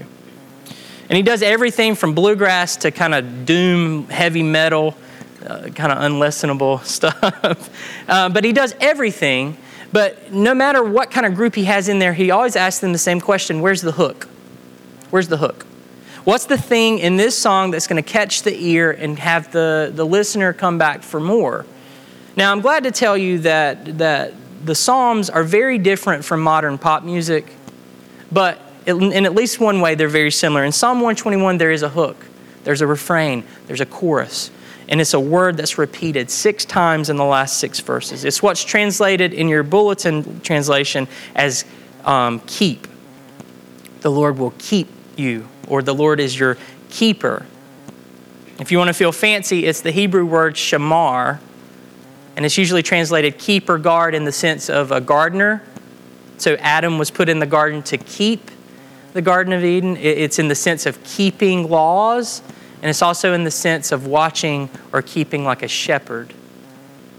And 1.10 1.16
he 1.16 1.22
does 1.22 1.42
everything 1.42 1.96
from 1.96 2.14
bluegrass 2.14 2.76
to 2.78 2.92
kind 2.92 3.14
of 3.14 3.46
doom 3.46 4.10
heavy 4.10 4.44
metal 4.44 4.98
uh, 5.46 5.70
kind 5.70 5.92
of 5.92 6.00
unlistenable 6.00 6.84
stuff. 6.86 7.70
uh, 8.08 8.30
but 8.30 8.44
he 8.44 8.54
does 8.54 8.76
everything. 8.80 9.58
But 9.92 10.34
no 10.34 10.54
matter 10.54 10.84
what 10.84 11.12
kind 11.12 11.26
of 11.26 11.36
group 11.36 11.56
he 11.56 11.66
has 11.66 11.88
in 11.88 12.00
there, 12.00 12.14
he 12.14 12.32
always 12.32 12.56
asks 12.56 12.82
them 12.82 12.92
the 12.92 12.98
same 12.98 13.22
question 13.22 13.62
Where's 13.62 13.82
the 13.82 13.94
hook? 13.94 14.28
Where's 15.10 15.28
the 15.28 15.38
hook? 15.38 15.66
What's 16.26 16.46
the 16.46 16.58
thing 16.58 17.00
in 17.00 17.16
this 17.16 17.38
song 17.38 17.72
that's 17.72 17.88
going 17.88 18.04
to 18.04 18.10
catch 18.10 18.44
the 18.44 18.54
ear 18.54 18.92
and 18.92 19.18
have 19.18 19.52
the, 19.54 19.92
the 19.96 20.06
listener 20.06 20.52
come 20.52 20.78
back 20.78 21.02
for 21.02 21.22
more? 21.22 21.66
Now, 22.36 22.52
I'm 22.52 22.60
glad 22.60 22.84
to 22.84 22.92
tell 22.92 23.18
you 23.18 23.40
that, 23.40 23.98
that 24.00 24.34
the 24.66 24.76
Psalms 24.76 25.30
are 25.30 25.44
very 25.44 25.78
different 25.78 26.26
from 26.26 26.42
modern 26.42 26.78
pop 26.78 27.04
music, 27.04 27.54
but 28.30 28.60
in 28.86 29.26
at 29.26 29.34
least 29.34 29.60
one 29.60 29.80
way, 29.80 29.96
they're 29.96 30.10
very 30.10 30.32
similar. 30.32 30.66
In 30.66 30.74
Psalm 30.74 30.98
121, 30.98 31.58
there 31.58 31.72
is 31.72 31.82
a 31.82 31.90
hook, 31.90 32.26
there's 32.66 32.82
a 32.82 32.88
refrain, 32.88 33.46
there's 33.68 33.82
a 33.82 33.86
chorus 33.86 34.52
and 34.90 35.02
it's 35.02 35.14
a 35.14 35.20
word 35.20 35.58
that's 35.58 35.78
repeated 35.78 36.32
six 36.32 36.66
times 36.66 37.10
in 37.10 37.18
the 37.18 37.26
last 37.26 37.60
six 37.60 37.80
verses. 37.80 38.24
It's 38.24 38.42
what's 38.42 38.64
translated 38.64 39.34
in 39.34 39.48
your 39.50 39.64
bulletin 39.64 40.42
translation 40.42 41.08
as 41.36 41.66
um, 42.06 42.40
keep. 42.48 42.88
The 44.02 44.12
Lord 44.12 44.38
will 44.38 44.54
keep 44.58 44.88
you, 45.18 45.48
or 45.68 45.82
the 45.82 45.94
Lord 45.94 46.20
is 46.20 46.40
your 46.40 46.58
keeper. 46.90 47.46
If 48.60 48.72
you 48.72 48.78
want 48.78 48.88
to 48.88 48.94
feel 48.94 49.12
fancy, 49.12 49.66
it's 49.66 49.82
the 49.82 49.92
Hebrew 49.92 50.26
word 50.26 50.56
shamar, 50.56 51.40
and 52.36 52.46
it's 52.46 52.58
usually 52.58 52.84
translated 52.84 53.38
keep 53.38 53.70
or 53.70 53.78
guard 53.78 54.16
in 54.16 54.24
the 54.24 54.32
sense 54.32 54.70
of 54.70 54.92
a 54.92 55.02
gardener. 55.02 55.64
So 56.38 56.56
Adam 56.56 56.98
was 56.98 57.12
put 57.12 57.30
in 57.30 57.40
the 57.40 57.46
garden 57.46 57.84
to 57.84 57.98
keep 57.98 58.52
the 59.14 59.22
Garden 59.22 59.52
of 59.52 59.64
Eden. 59.64 59.98
It's 59.98 60.38
in 60.38 60.48
the 60.48 60.56
sense 60.56 60.86
of 60.86 61.04
keeping 61.04 61.70
laws 61.70 62.44
and 62.88 62.92
it's 62.92 63.02
also 63.02 63.34
in 63.34 63.44
the 63.44 63.52
sense 63.52 63.92
of 63.92 64.08
watching 64.08 64.70
or 64.94 65.02
keeping 65.02 65.44
like 65.44 65.62
a 65.62 65.68
shepherd. 65.68 66.34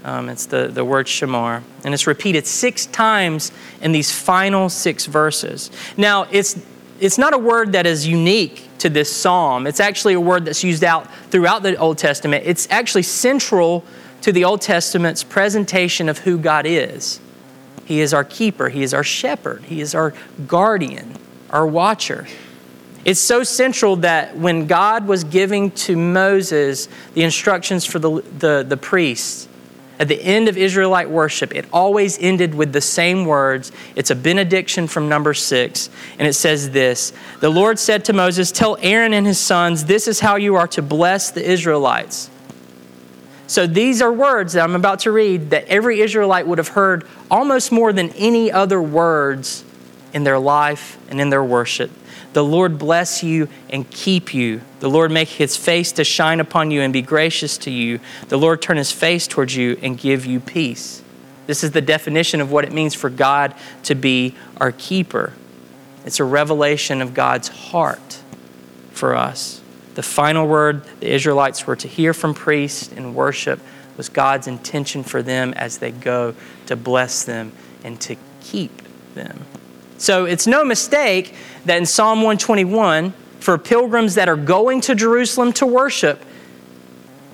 Um, 0.03 0.27
it's 0.27 0.47
the, 0.47 0.67
the 0.67 0.83
word 0.83 1.05
shamar. 1.05 1.61
And 1.85 1.93
it's 1.93 2.07
repeated 2.07 2.47
six 2.47 2.87
times 2.87 3.51
in 3.79 3.91
these 3.91 4.11
final 4.11 4.69
six 4.69 5.05
verses. 5.05 5.69
Now, 5.95 6.23
it's, 6.31 6.59
it's 6.99 7.19
not 7.19 7.35
a 7.35 7.37
word 7.37 7.73
that 7.73 7.85
is 7.85 8.07
unique 8.07 8.67
to 8.79 8.89
this 8.89 9.15
psalm. 9.15 9.67
It's 9.67 9.79
actually 9.79 10.15
a 10.15 10.19
word 10.19 10.45
that's 10.45 10.63
used 10.63 10.83
out 10.83 11.07
throughout 11.29 11.61
the 11.61 11.75
Old 11.75 11.99
Testament. 11.99 12.45
It's 12.47 12.67
actually 12.71 13.03
central 13.03 13.85
to 14.21 14.31
the 14.31 14.45
Old 14.45 14.61
Testament's 14.61 15.23
presentation 15.23 16.09
of 16.09 16.17
who 16.17 16.39
God 16.39 16.65
is. 16.65 17.19
He 17.85 17.99
is 17.99 18.11
our 18.11 18.23
keeper, 18.23 18.69
He 18.69 18.81
is 18.81 18.91
our 18.91 19.03
shepherd, 19.03 19.65
He 19.65 19.81
is 19.81 19.93
our 19.93 20.15
guardian, 20.47 21.15
our 21.51 21.67
watcher. 21.67 22.25
It's 23.05 23.19
so 23.19 23.43
central 23.43 23.97
that 23.97 24.37
when 24.37 24.67
God 24.67 25.07
was 25.07 25.23
giving 25.23 25.71
to 25.71 25.95
Moses 25.95 26.89
the 27.13 27.23
instructions 27.23 27.85
for 27.85 27.99
the, 27.99 28.21
the, 28.39 28.65
the 28.67 28.77
priests, 28.77 29.47
at 29.99 30.07
the 30.07 30.21
end 30.21 30.47
of 30.47 30.57
Israelite 30.57 31.09
worship, 31.09 31.53
it 31.53 31.65
always 31.73 32.17
ended 32.19 32.55
with 32.55 32.71
the 32.71 32.79
same 32.79 33.25
words. 33.25 33.73
It's 33.95 34.11
a 34.11 34.15
benediction 34.15 34.87
from 34.87 35.09
Numbers 35.09 35.41
six, 35.41 35.89
and 36.17 36.25
it 36.25 36.33
says 36.33 36.69
this 36.71 37.11
The 37.41 37.49
Lord 37.49 37.77
said 37.77 38.05
to 38.05 38.13
Moses, 38.13 38.51
Tell 38.51 38.77
Aaron 38.81 39.13
and 39.13 39.27
his 39.27 39.39
sons, 39.39 39.85
this 39.85 40.07
is 40.07 40.21
how 40.21 40.37
you 40.37 40.55
are 40.55 40.67
to 40.69 40.81
bless 40.81 41.31
the 41.31 41.43
Israelites. 41.43 42.29
So 43.47 43.67
these 43.67 44.01
are 44.01 44.13
words 44.13 44.53
that 44.53 44.63
I'm 44.63 44.75
about 44.75 44.99
to 44.99 45.11
read 45.11 45.49
that 45.49 45.65
every 45.65 46.01
Israelite 46.01 46.47
would 46.47 46.59
have 46.59 46.67
heard 46.69 47.05
almost 47.29 47.71
more 47.71 47.91
than 47.91 48.11
any 48.11 48.51
other 48.51 48.81
words 48.81 49.65
in 50.13 50.23
their 50.23 50.39
life 50.39 50.97
and 51.09 51.19
in 51.19 51.29
their 51.29 51.43
worship. 51.43 51.91
The 52.33 52.43
Lord 52.43 52.77
bless 52.77 53.23
you 53.23 53.47
and 53.69 53.89
keep 53.89 54.33
you. 54.33 54.61
The 54.79 54.89
Lord 54.89 55.11
make 55.11 55.29
his 55.29 55.57
face 55.57 55.91
to 55.93 56.03
shine 56.03 56.39
upon 56.39 56.71
you 56.71 56.81
and 56.81 56.93
be 56.93 57.01
gracious 57.01 57.57
to 57.59 57.71
you. 57.71 57.99
The 58.27 58.37
Lord 58.37 58.61
turn 58.61 58.77
his 58.77 58.91
face 58.91 59.27
towards 59.27 59.55
you 59.55 59.79
and 59.81 59.97
give 59.97 60.25
you 60.25 60.39
peace. 60.39 61.01
This 61.47 61.63
is 61.63 61.71
the 61.71 61.81
definition 61.81 62.41
of 62.41 62.51
what 62.51 62.65
it 62.65 62.71
means 62.71 62.93
for 62.93 63.09
God 63.09 63.55
to 63.83 63.95
be 63.95 64.35
our 64.57 64.71
keeper. 64.71 65.33
It's 66.05 66.19
a 66.19 66.23
revelation 66.23 67.01
of 67.01 67.13
God's 67.15 67.47
heart 67.47 68.21
for 68.91 69.15
us. 69.15 69.61
The 69.95 70.03
final 70.03 70.47
word 70.47 70.83
the 70.99 71.11
Israelites 71.11 71.65
were 71.65 71.75
to 71.77 71.87
hear 71.87 72.13
from 72.13 72.33
priests 72.33 72.91
in 72.91 73.15
worship 73.15 73.59
was 73.97 74.07
God's 74.07 74.47
intention 74.47 75.03
for 75.03 75.21
them 75.21 75.53
as 75.55 75.79
they 75.79 75.91
go 75.91 76.35
to 76.67 76.75
bless 76.75 77.23
them 77.23 77.51
and 77.83 77.99
to 78.01 78.15
keep 78.39 78.81
them. 79.13 79.45
So 79.99 80.25
it's 80.25 80.47
no 80.47 80.65
mistake 80.65 81.35
that 81.65 81.77
in 81.77 81.85
Psalm 81.85 82.19
121, 82.19 83.13
for 83.39 83.57
pilgrims 83.57 84.15
that 84.15 84.27
are 84.27 84.35
going 84.35 84.81
to 84.81 84.95
Jerusalem 84.95 85.53
to 85.53 85.65
worship, 85.65 86.23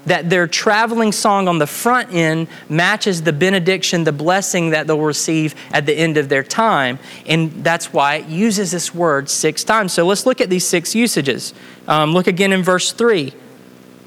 that 0.05 0.29
their 0.29 0.47
traveling 0.47 1.11
song 1.11 1.47
on 1.47 1.57
the 1.57 1.67
front 1.67 2.13
end 2.13 2.47
matches 2.69 3.23
the 3.23 3.33
benediction, 3.33 4.03
the 4.03 4.11
blessing 4.11 4.71
that 4.71 4.87
they'll 4.87 4.99
receive 4.99 5.55
at 5.71 5.85
the 5.85 5.93
end 5.93 6.17
of 6.17 6.29
their 6.29 6.43
time. 6.43 6.99
And 7.25 7.63
that's 7.63 7.91
why 7.91 8.15
it 8.15 8.27
uses 8.27 8.71
this 8.71 8.93
word 8.93 9.29
six 9.29 9.63
times. 9.63 9.93
So 9.93 10.05
let's 10.05 10.25
look 10.25 10.41
at 10.41 10.49
these 10.49 10.65
six 10.65 10.93
usages. 10.93 11.53
Um, 11.87 12.13
look 12.13 12.27
again 12.27 12.51
in 12.51 12.61
verse 12.61 12.91
3. 12.91 13.33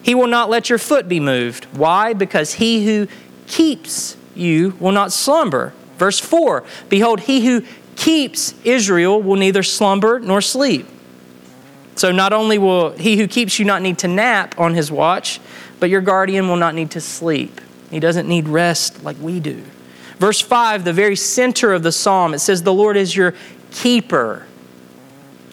He 0.03 0.15
will 0.15 0.29
not 0.29 0.51
let 0.51 0.69
your 0.69 0.79
foot 0.79 1.09
be 1.09 1.21
moved. 1.21 1.65
Why? 1.67 2.13
Because 2.13 2.55
he 2.55 2.87
who 2.87 3.09
keeps 3.47 4.17
you 4.35 4.77
will 4.79 4.93
not 4.93 5.13
slumber. 5.13 5.73
Verse 5.97 6.21
4 6.21 6.63
Behold, 6.89 7.21
he 7.21 7.45
who 7.45 7.65
keeps 7.99 8.55
Israel 8.65 9.21
will 9.21 9.37
neither 9.37 9.63
slumber 9.63 10.21
nor 10.21 10.41
sleep. 10.41 10.87
So 11.97 12.13
not 12.13 12.33
only 12.33 12.57
will 12.57 12.93
he 12.93 13.17
who 13.17 13.27
keeps 13.27 13.59
you 13.59 13.65
not 13.65 13.83
need 13.83 13.99
to 13.99 14.09
nap 14.09 14.55
on 14.57 14.75
his 14.75 14.91
watch, 14.91 15.41
but 15.81 15.91
your 15.91 16.01
guardian 16.01 16.49
will 16.49 16.57
not 16.57 16.77
need 16.77 16.93
to 16.93 17.01
sleep. 17.01 17.61
He 17.91 17.99
doesn't 17.99 18.29
need 18.29 18.49
rest 18.49 19.03
like 19.03 19.17
we 19.21 19.41
do. 19.41 19.65
Verse 20.19 20.41
5, 20.41 20.85
the 20.85 20.93
very 20.93 21.17
center 21.17 21.73
of 21.73 21.83
the 21.83 21.91
psalm, 21.91 22.35
it 22.35 22.39
says, 22.39 22.63
The 22.63 22.73
Lord 22.73 22.97
is 22.97 23.17
your 23.17 23.35
keeper, 23.73 24.47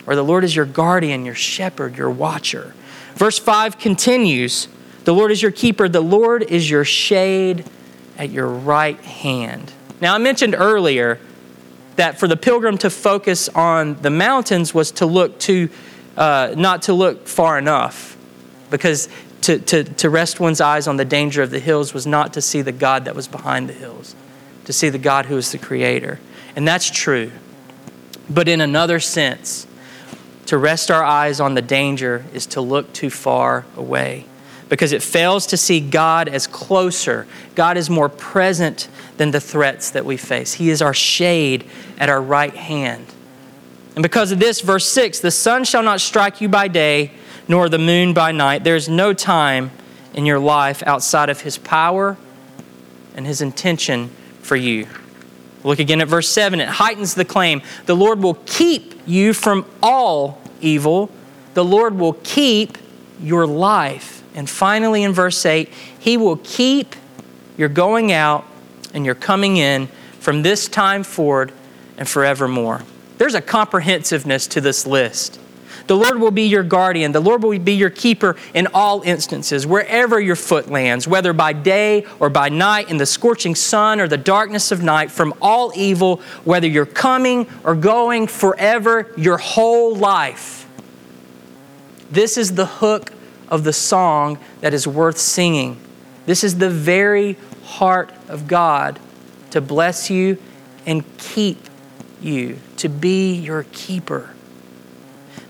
or 0.06 0.16
the 0.16 0.24
Lord 0.24 0.44
is 0.44 0.56
your 0.56 0.66
guardian, 0.66 1.26
your 1.26 1.36
shepherd, 1.36 1.98
your 1.98 2.12
watcher. 2.12 2.76
Verse 3.16 3.40
5 3.40 3.80
continues, 3.80 4.68
The 5.06 5.14
Lord 5.14 5.32
is 5.32 5.42
your 5.42 5.52
keeper, 5.52 5.90
the 5.90 6.02
Lord 6.02 6.44
is 6.44 6.70
your 6.70 6.86
shade 6.86 7.66
at 8.20 8.30
your 8.30 8.48
right 8.48 9.00
hand. 9.00 9.74
Now, 10.00 10.14
I 10.14 10.20
mentioned 10.20 10.54
earlier 10.56 11.20
that 11.96 12.20
for 12.20 12.28
the 12.28 12.38
pilgrim 12.38 12.78
to 12.80 12.90
focus 12.90 13.50
on 13.50 13.96
the 14.02 14.10
mountains 14.10 14.74
was 14.74 14.92
to 14.92 15.06
look 15.06 15.40
to, 15.40 15.70
uh, 16.18 16.54
not 16.58 16.84
to 16.84 16.94
look 16.94 17.28
far 17.28 17.58
enough, 17.58 18.18
because 18.70 19.10
to, 19.42 19.60
to, 19.60 19.84
to 19.84 20.10
rest 20.10 20.40
one's 20.40 20.60
eyes 20.60 20.88
on 20.88 20.98
the 20.98 21.06
danger 21.06 21.42
of 21.42 21.52
the 21.52 21.60
hills 21.60 21.94
was 21.94 22.06
not 22.08 22.34
to 22.34 22.42
see 22.42 22.62
the 22.62 22.72
God 22.72 23.06
that 23.06 23.16
was 23.16 23.28
behind 23.28 23.70
the 23.70 23.74
hills, 23.74 24.16
to 24.66 24.74
see 24.74 24.90
the 24.90 24.98
God 24.98 25.28
who 25.28 25.38
is 25.38 25.52
the 25.52 25.58
creator. 25.58 26.20
And 26.56 26.68
that's 26.68 26.90
true. 26.90 27.32
But 28.30 28.48
in 28.48 28.60
another 28.60 29.00
sense, 29.00 29.68
to 30.48 30.58
rest 30.58 30.90
our 30.90 31.04
eyes 31.04 31.40
on 31.40 31.54
the 31.54 31.62
danger 31.62 32.26
is 32.34 32.46
to 32.48 32.62
look 32.62 32.92
too 32.94 33.10
far 33.10 33.66
away 33.76 34.26
because 34.70 34.92
it 34.92 35.04
fails 35.04 35.46
to 35.48 35.58
see 35.58 35.80
God 35.80 36.28
as 36.28 36.48
closer. 36.48 37.28
God 37.54 37.78
is 37.78 37.90
more 37.90 38.10
present 38.10 38.88
than 39.18 39.32
the 39.32 39.40
threats 39.40 39.92
that 39.92 40.06
we 40.06 40.18
face. 40.18 40.54
He 40.54 40.70
is 40.70 40.82
our 40.82 40.94
shade 40.94 41.70
at 41.98 42.10
our 42.10 42.22
right 42.22 42.56
hand. 42.56 43.06
And 43.96 44.04
because 44.04 44.32
of 44.32 44.40
this, 44.40 44.62
verse 44.62 44.88
6 44.88 45.20
the 45.20 45.32
sun 45.32 45.64
shall 45.64 45.84
not 45.84 46.02
strike 46.02 46.42
you 46.42 46.50
by 46.50 46.68
day, 46.68 47.12
nor 47.48 47.70
the 47.70 47.78
moon 47.78 48.14
by 48.14 48.32
night. 48.32 48.64
There 48.64 48.76
is 48.76 48.90
no 48.90 49.14
time 49.14 49.72
in 50.14 50.26
your 50.26 50.40
life 50.40 50.82
outside 50.86 51.30
of 51.30 51.42
His 51.42 51.58
power 51.58 52.18
and 53.16 53.26
His 53.26 53.42
intention 53.42 54.10
for 54.42 54.56
you. 54.56 54.88
Look 55.64 55.80
again 55.80 56.02
at 56.02 56.08
verse 56.08 56.30
7. 56.30 56.60
It 56.60 56.68
heightens 56.68 57.16
the 57.16 57.26
claim 57.26 57.62
the 57.86 57.96
Lord 57.96 58.22
will 58.22 58.38
keep 58.46 58.94
you 59.06 59.34
from 59.34 59.66
all 59.82 60.42
evil, 60.62 61.10
the 61.54 61.66
Lord 61.66 61.98
will 61.98 62.14
keep 62.24 62.78
your 63.22 63.48
life. 63.48 64.15
And 64.36 64.50
finally, 64.50 65.04
in 65.04 65.14
verse 65.14 65.46
8, 65.46 65.70
He 65.98 66.18
will 66.18 66.38
keep 66.44 66.96
your 67.58 67.70
going 67.70 68.12
out 68.12 68.46
and 68.94 69.06
your 69.06 69.16
coming 69.16 69.58
in 69.58 69.88
from 70.20 70.44
this 70.44 70.68
time 70.68 71.04
forward 71.04 71.52
and 71.98 72.08
forevermore. 72.08 72.82
There's 73.18 73.34
a 73.34 73.42
comprehensiveness 73.42 74.48
to 74.48 74.62
this 74.62 74.86
list. 74.86 75.40
The 75.88 75.96
Lord 75.96 76.20
will 76.20 76.32
be 76.32 76.48
your 76.48 76.64
guardian. 76.64 77.12
The 77.12 77.20
Lord 77.20 77.44
will 77.44 77.58
be 77.60 77.74
your 77.74 77.90
keeper 77.90 78.36
in 78.54 78.68
all 78.74 79.02
instances, 79.04 79.68
wherever 79.68 80.20
your 80.20 80.36
foot 80.36 80.70
lands, 80.70 81.08
whether 81.08 81.32
by 81.32 81.54
day 81.54 82.06
or 82.20 82.30
by 82.30 82.50
night, 82.50 82.90
in 82.90 82.98
the 82.98 83.06
scorching 83.06 83.56
sun 83.56 84.02
or 84.02 84.08
the 84.08 84.18
darkness 84.18 84.72
of 84.72 84.82
night, 84.82 85.12
from 85.12 85.34
all 85.42 85.72
evil, 85.76 86.22
whether 86.44 86.68
you're 86.68 86.86
coming 86.86 87.48
or 87.64 87.76
going 87.76 88.28
forever, 88.28 89.12
your 89.16 89.38
whole 89.38 89.96
life. 89.96 90.68
This 92.10 92.38
is 92.38 92.56
the 92.56 92.66
hook 92.66 93.12
of 93.56 93.64
the 93.64 93.74
song 93.74 94.38
that 94.62 94.74
is 94.74 94.86
worth 94.86 95.18
singing. 95.18 95.80
This 96.26 96.44
is 96.44 96.58
the 96.58 96.70
very 96.70 97.38
heart 97.64 98.12
of 98.28 98.48
God 98.48 99.00
to 99.52 99.62
bless 99.62 100.10
you 100.10 100.38
and 100.86 101.04
keep 101.18 101.58
you, 102.22 102.60
to 102.78 102.90
be 102.90 103.34
your 103.34 103.64
keeper. 103.72 104.32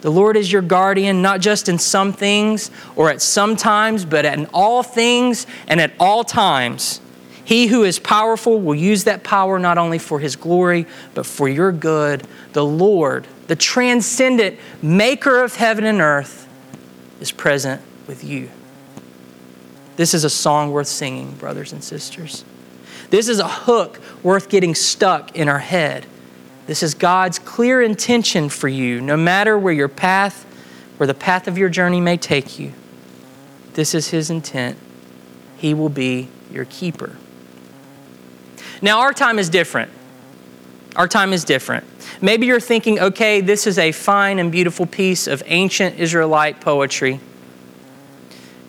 The 0.02 0.12
Lord 0.12 0.38
is 0.38 0.52
your 0.52 0.62
guardian, 0.62 1.22
not 1.22 1.42
just 1.42 1.68
in 1.68 1.80
some 1.80 2.14
things 2.14 2.70
or 2.96 3.10
at 3.10 3.22
some 3.22 3.56
times, 3.56 4.06
but 4.06 4.24
in 4.24 4.46
all 4.54 4.84
things 4.84 5.48
and 5.68 5.82
at 5.82 5.94
all 6.00 6.24
times. 6.24 7.02
He 7.44 7.68
who 7.68 7.84
is 7.84 7.98
powerful 8.00 8.62
will 8.62 8.76
use 8.76 9.06
that 9.06 9.24
power 9.24 9.58
not 9.58 9.78
only 9.78 9.98
for 9.98 10.20
his 10.20 10.36
glory, 10.36 10.86
but 11.16 11.26
for 11.26 11.50
your 11.50 11.72
good. 11.72 12.28
The 12.54 12.66
Lord, 12.66 13.28
the 13.48 13.56
transcendent 13.56 14.60
maker 14.82 15.44
of 15.44 15.56
heaven 15.56 15.86
and 15.86 16.02
earth, 16.02 16.48
is 17.20 17.32
present 17.32 17.82
with 18.08 18.24
you. 18.24 18.50
This 19.96 20.14
is 20.14 20.24
a 20.24 20.30
song 20.30 20.72
worth 20.72 20.88
singing, 20.88 21.32
brothers 21.34 21.72
and 21.72 21.84
sisters. 21.84 22.44
This 23.10 23.30
is 23.30 23.40
a 23.40 23.48
hook 23.48 24.02
worth 24.24 24.50
getting 24.50 24.76
stuck 24.76 25.36
in 25.36 25.48
our 25.48 25.60
head. 25.60 26.06
This 26.68 26.82
is 26.82 26.94
God's 26.94 27.40
clear 27.40 27.82
intention 27.82 28.50
for 28.50 28.68
you, 28.68 29.00
no 29.00 29.16
matter 29.16 29.58
where 29.58 29.74
your 29.74 29.88
path, 29.88 30.44
where 30.98 31.08
the 31.08 31.14
path 31.14 31.48
of 31.48 31.58
your 31.58 31.70
journey 31.70 32.02
may 32.02 32.18
take 32.18 32.60
you. 32.60 32.74
This 33.74 33.94
is 33.94 34.10
His 34.10 34.30
intent. 34.30 34.78
He 35.58 35.74
will 35.74 35.90
be 35.90 36.30
your 36.52 36.66
keeper. 36.66 37.16
Now, 38.82 39.02
our 39.02 39.14
time 39.14 39.40
is 39.40 39.50
different. 39.50 39.92
Our 40.96 41.08
time 41.08 41.34
is 41.34 41.44
different. 41.44 41.86
Maybe 42.22 42.48
you're 42.48 42.60
thinking, 42.60 43.00
okay, 43.00 43.42
this 43.42 43.68
is 43.68 43.78
a 43.78 43.92
fine 43.92 44.40
and 44.40 44.52
beautiful 44.52 44.86
piece 44.86 45.28
of 45.28 45.44
ancient 45.46 46.00
Israelite 46.00 46.62
poetry 46.62 47.20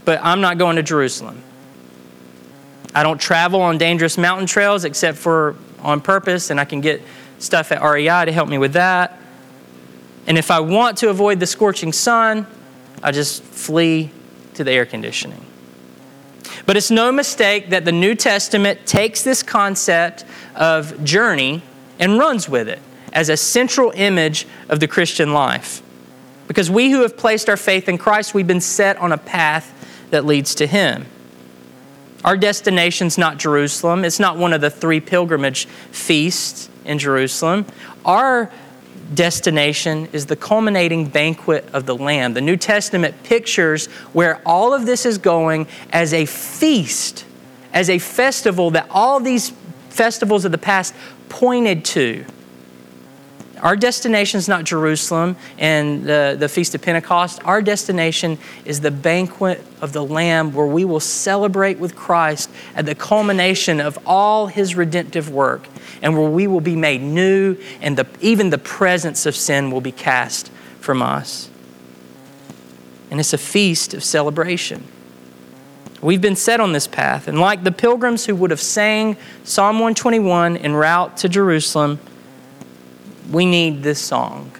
but 0.06 0.20
I'm 0.22 0.40
not 0.40 0.56
going 0.56 0.76
to 0.76 0.82
Jerusalem. 0.82 1.42
I 2.94 3.02
don't 3.02 3.20
travel 3.20 3.60
on 3.60 3.76
dangerous 3.76 4.16
mountain 4.16 4.46
trails 4.46 4.86
except 4.86 5.18
for 5.18 5.56
on 5.80 6.00
purpose, 6.00 6.48
and 6.48 6.58
I 6.58 6.64
can 6.64 6.80
get 6.80 7.02
stuff 7.38 7.70
at 7.70 7.82
REI 7.82 8.24
to 8.24 8.32
help 8.32 8.48
me 8.48 8.56
with 8.56 8.72
that. 8.72 9.20
And 10.26 10.38
if 10.38 10.50
I 10.50 10.60
want 10.60 10.96
to 10.98 11.10
avoid 11.10 11.38
the 11.38 11.46
scorching 11.46 11.92
sun, 11.92 12.46
I 13.02 13.12
just 13.12 13.42
flee 13.42 14.10
to 14.54 14.64
the 14.64 14.72
air 14.72 14.86
conditioning. 14.86 15.44
But 16.64 16.76
it's 16.76 16.90
no 16.90 17.12
mistake 17.12 17.70
that 17.70 17.84
the 17.84 17.92
New 17.92 18.14
Testament 18.14 18.86
takes 18.86 19.22
this 19.22 19.42
concept 19.42 20.24
of 20.54 21.04
journey 21.04 21.62
and 21.98 22.18
runs 22.18 22.48
with 22.48 22.68
it 22.68 22.80
as 23.12 23.28
a 23.28 23.36
central 23.36 23.92
image 23.94 24.46
of 24.68 24.80
the 24.80 24.88
Christian 24.88 25.32
life. 25.32 25.82
Because 26.48 26.70
we 26.70 26.90
who 26.90 27.02
have 27.02 27.16
placed 27.16 27.48
our 27.48 27.56
faith 27.56 27.88
in 27.88 27.98
Christ, 27.98 28.34
we've 28.34 28.46
been 28.46 28.60
set 28.60 28.96
on 28.98 29.12
a 29.12 29.18
path 29.18 29.72
that 30.10 30.24
leads 30.24 30.54
to 30.56 30.66
Him. 30.66 31.06
Our 32.24 32.36
destination's 32.36 33.18
not 33.18 33.38
Jerusalem, 33.38 34.04
it's 34.04 34.18
not 34.18 34.36
one 34.36 34.52
of 34.52 34.60
the 34.60 34.70
three 34.70 35.00
pilgrimage 35.00 35.66
feasts 35.92 36.68
in 36.84 36.98
Jerusalem. 36.98 37.66
Our 38.04 38.50
destination 39.14 40.08
is 40.12 40.26
the 40.26 40.36
culminating 40.36 41.06
banquet 41.08 41.68
of 41.72 41.86
the 41.86 41.94
Lamb. 41.94 42.34
The 42.34 42.40
New 42.40 42.56
Testament 42.56 43.22
pictures 43.22 43.86
where 44.12 44.40
all 44.44 44.74
of 44.74 44.86
this 44.86 45.06
is 45.06 45.18
going 45.18 45.68
as 45.92 46.12
a 46.12 46.26
feast, 46.26 47.24
as 47.72 47.88
a 47.88 47.98
festival 47.98 48.70
that 48.72 48.88
all 48.90 49.20
these 49.20 49.52
festivals 49.90 50.44
of 50.44 50.52
the 50.52 50.58
past 50.58 50.94
pointed 51.28 51.84
to. 51.84 52.24
Our 53.66 53.74
destination 53.74 54.38
is 54.38 54.46
not 54.46 54.62
Jerusalem 54.62 55.34
and 55.58 56.04
the, 56.04 56.36
the 56.38 56.48
Feast 56.48 56.76
of 56.76 56.82
Pentecost. 56.82 57.40
Our 57.44 57.60
destination 57.60 58.38
is 58.64 58.80
the 58.80 58.92
banquet 58.92 59.60
of 59.80 59.92
the 59.92 60.04
Lamb 60.04 60.52
where 60.52 60.68
we 60.68 60.84
will 60.84 61.00
celebrate 61.00 61.80
with 61.80 61.96
Christ 61.96 62.48
at 62.76 62.86
the 62.86 62.94
culmination 62.94 63.80
of 63.80 63.98
all 64.06 64.46
his 64.46 64.76
redemptive 64.76 65.30
work 65.30 65.66
and 66.00 66.16
where 66.16 66.30
we 66.30 66.46
will 66.46 66.60
be 66.60 66.76
made 66.76 67.02
new 67.02 67.56
and 67.80 67.98
the, 67.98 68.06
even 68.20 68.50
the 68.50 68.58
presence 68.58 69.26
of 69.26 69.34
sin 69.34 69.72
will 69.72 69.80
be 69.80 69.90
cast 69.90 70.52
from 70.78 71.02
us. 71.02 71.50
And 73.10 73.18
it's 73.18 73.32
a 73.32 73.38
feast 73.38 73.94
of 73.94 74.04
celebration. 74.04 74.86
We've 76.00 76.20
been 76.20 76.36
set 76.36 76.60
on 76.60 76.72
this 76.72 76.86
path, 76.86 77.26
and 77.26 77.40
like 77.40 77.64
the 77.64 77.72
pilgrims 77.72 78.26
who 78.26 78.36
would 78.36 78.52
have 78.52 78.60
sang 78.60 79.16
Psalm 79.42 79.80
121 79.80 80.56
en 80.56 80.72
route 80.74 81.16
to 81.16 81.28
Jerusalem, 81.28 81.98
we 83.30 83.46
need 83.46 83.82
this 83.82 84.00
song. 84.00 84.52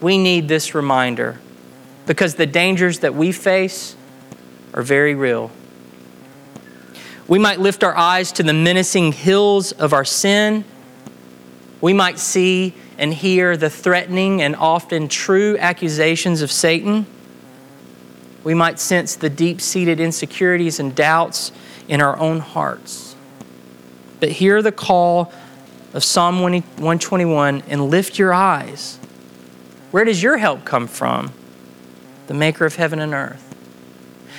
We 0.00 0.16
need 0.18 0.48
this 0.48 0.74
reminder 0.74 1.40
because 2.06 2.34
the 2.34 2.46
dangers 2.46 3.00
that 3.00 3.14
we 3.14 3.32
face 3.32 3.94
are 4.74 4.82
very 4.82 5.14
real. 5.14 5.50
We 7.28 7.38
might 7.38 7.60
lift 7.60 7.84
our 7.84 7.96
eyes 7.96 8.32
to 8.32 8.42
the 8.42 8.52
menacing 8.52 9.12
hills 9.12 9.72
of 9.72 9.92
our 9.92 10.04
sin. 10.04 10.64
We 11.80 11.92
might 11.92 12.18
see 12.18 12.74
and 12.98 13.14
hear 13.14 13.56
the 13.56 13.70
threatening 13.70 14.42
and 14.42 14.56
often 14.56 15.08
true 15.08 15.56
accusations 15.58 16.42
of 16.42 16.50
Satan. 16.50 17.06
We 18.42 18.54
might 18.54 18.78
sense 18.78 19.16
the 19.16 19.30
deep 19.30 19.60
seated 19.60 20.00
insecurities 20.00 20.80
and 20.80 20.94
doubts 20.94 21.52
in 21.88 22.00
our 22.00 22.18
own 22.18 22.40
hearts. 22.40 23.14
But 24.18 24.30
hear 24.32 24.60
the 24.62 24.72
call 24.72 25.32
of 25.92 26.04
Psalm 26.04 26.40
121 26.40 27.62
and 27.68 27.90
lift 27.90 28.18
your 28.18 28.32
eyes. 28.32 28.98
Where 29.90 30.04
does 30.04 30.22
your 30.22 30.38
help 30.38 30.64
come 30.64 30.86
from? 30.86 31.32
The 32.28 32.34
maker 32.34 32.64
of 32.64 32.76
heaven 32.76 33.00
and 33.00 33.12
earth. 33.12 33.46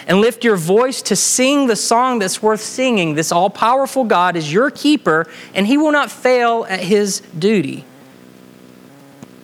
And 0.07 0.19
lift 0.19 0.43
your 0.43 0.55
voice 0.55 1.01
to 1.03 1.15
sing 1.15 1.67
the 1.67 1.75
song 1.75 2.19
that's 2.19 2.41
worth 2.41 2.61
singing. 2.61 3.15
This 3.15 3.31
all 3.31 3.49
powerful 3.49 4.03
God 4.03 4.35
is 4.35 4.51
your 4.51 4.71
keeper, 4.71 5.27
and 5.53 5.67
he 5.67 5.77
will 5.77 5.91
not 5.91 6.09
fail 6.09 6.65
at 6.67 6.79
his 6.79 7.21
duty. 7.37 7.85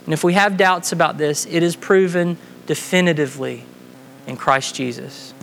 And 0.06 0.14
if 0.14 0.24
we 0.24 0.34
have 0.34 0.58
doubts 0.58 0.92
about 0.92 1.18
this, 1.18 1.46
it 1.46 1.62
is 1.62 1.76
proven 1.76 2.38
definitively 2.66 3.66
in 4.26 4.38
Christ 4.38 4.74
Jesus. 4.74 5.34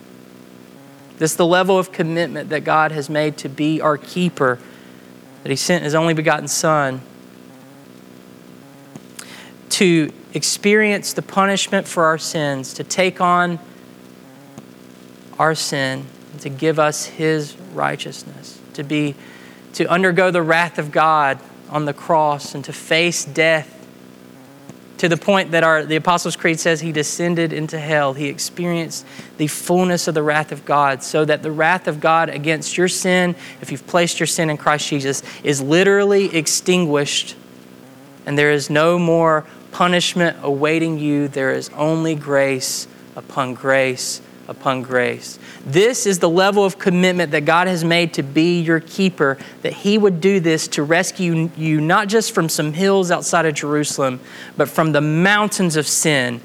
This 1.19 1.33
is 1.33 1.37
the 1.37 1.47
level 1.47 1.79
of 1.79 1.93
commitment 1.93 2.49
that 2.49 2.65
God 2.65 2.91
has 2.91 3.09
made 3.09 3.37
to 3.39 3.49
be 3.49 3.81
our 3.81 3.97
keeper 3.97 4.59
that 5.45 5.51
He 5.51 5.57
sent 5.57 5.85
His 5.85 5.95
only 5.95 6.15
begotten 6.15 6.49
Son 6.49 7.03
to 9.69 10.11
experience 10.33 11.13
the 11.13 11.23
punishment 11.23 11.87
for 11.87 12.05
our 12.07 12.19
sins, 12.19 12.73
to 12.75 12.83
take 12.83 13.21
on 13.21 13.59
our 15.39 15.55
sin, 15.55 16.07
to 16.41 16.49
give 16.49 16.79
us 16.79 17.05
His 17.05 17.57
righteousness, 17.75 18.59
to 18.73 18.83
be 18.83 19.15
to 19.75 19.85
undergo 19.87 20.31
the 20.31 20.43
wrath 20.43 20.79
of 20.79 20.91
God 20.91 21.39
on 21.69 21.85
the 21.85 21.93
cross 21.93 22.55
and 22.55 22.65
to 22.65 22.73
face 22.73 23.25
death 23.25 23.84
to 24.99 25.09
the 25.09 25.17
point 25.17 25.51
that 25.51 25.65
our, 25.65 25.85
the 25.85 25.97
Apostles' 25.97 26.37
Creed 26.37 26.61
says 26.61 26.81
he 26.81 26.93
descended 26.93 27.53
into 27.53 27.79
hell. 27.79 28.13
He 28.15 28.29
experienced 28.29 29.05
the 29.37 29.49
fullness 29.49 30.07
of 30.07 30.15
the 30.15 30.23
wrath 30.23 30.53
of 30.53 30.65
God, 30.65 31.03
so 31.03 31.25
that 31.25 31.43
the 31.43 31.51
wrath 31.51 31.89
of 31.89 32.01
God 32.01 32.29
against 32.29 32.77
your 32.77 32.89
sin, 32.89 33.35
if 33.61 33.73
you've 33.73 33.87
placed 33.87 34.21
your 34.21 34.27
sin 34.27 34.51
in 34.51 34.57
Christ 34.57 34.89
Jesus, 34.89 35.23
is 35.43 35.61
literally 35.61 36.35
extinguished, 36.37 37.37
and 38.25 38.39
there 38.39 38.53
is 38.53 38.71
no 38.71 38.99
more 38.99 39.45
punishment 39.73 40.37
awaiting 40.43 40.99
you. 40.99 41.27
There 41.29 41.53
is 41.53 41.69
only 41.71 42.15
grace 42.15 42.87
upon 43.17 43.55
grace 43.55 44.21
upon 44.49 44.83
grace. 44.83 45.39
This 45.65 46.07
is 46.07 46.19
the 46.19 46.29
level 46.29 46.65
of 46.65 46.79
commitment 46.79 47.31
that 47.33 47.45
God 47.45 47.67
has 47.67 47.85
made 47.85 48.15
to 48.15 48.23
be 48.23 48.61
your 48.61 48.81
keeper, 48.81 49.39
that 49.63 49.73
He 49.73 49.97
would 49.99 50.21
do 50.21 50.41
this 50.41 50.69
to 50.69 50.83
rescue 50.83 51.51
you 51.57 51.81
not 51.81 52.09
just 52.09 52.33
from 52.33 52.49
some 52.49 52.73
hills 52.73 53.11
outside 53.11 53.47
of 53.47 53.55
Jerusalem, 53.55 54.21
but 54.57 54.69
from 54.69 54.93
the 54.93 55.01
mountains 55.01 55.77
of 55.77 55.87
sin 55.87 56.41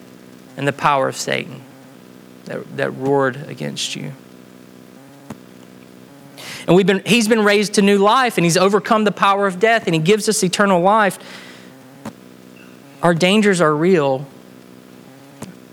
and 0.57 0.67
the 0.67 0.73
power 0.73 1.07
of 1.07 1.15
Satan 1.15 1.61
that, 2.45 2.77
that 2.77 2.91
roared 2.91 3.35
against 3.47 3.95
you. 3.95 4.13
And 6.67 6.75
we've 6.75 6.85
been, 6.85 7.01
he's 7.05 7.27
been 7.27 7.43
raised 7.43 7.75
to 7.75 7.81
new 7.81 7.97
life 7.97 8.37
and 8.37 8.45
he's 8.45 8.57
overcome 8.57 9.03
the 9.03 9.11
power 9.11 9.47
of 9.47 9.59
death 9.59 9.87
and 9.87 9.95
he 9.95 10.01
gives 10.01 10.29
us 10.29 10.43
eternal 10.43 10.81
life. 10.81 11.17
Our 13.01 13.13
dangers 13.13 13.61
are 13.61 13.75
real, 13.75 14.27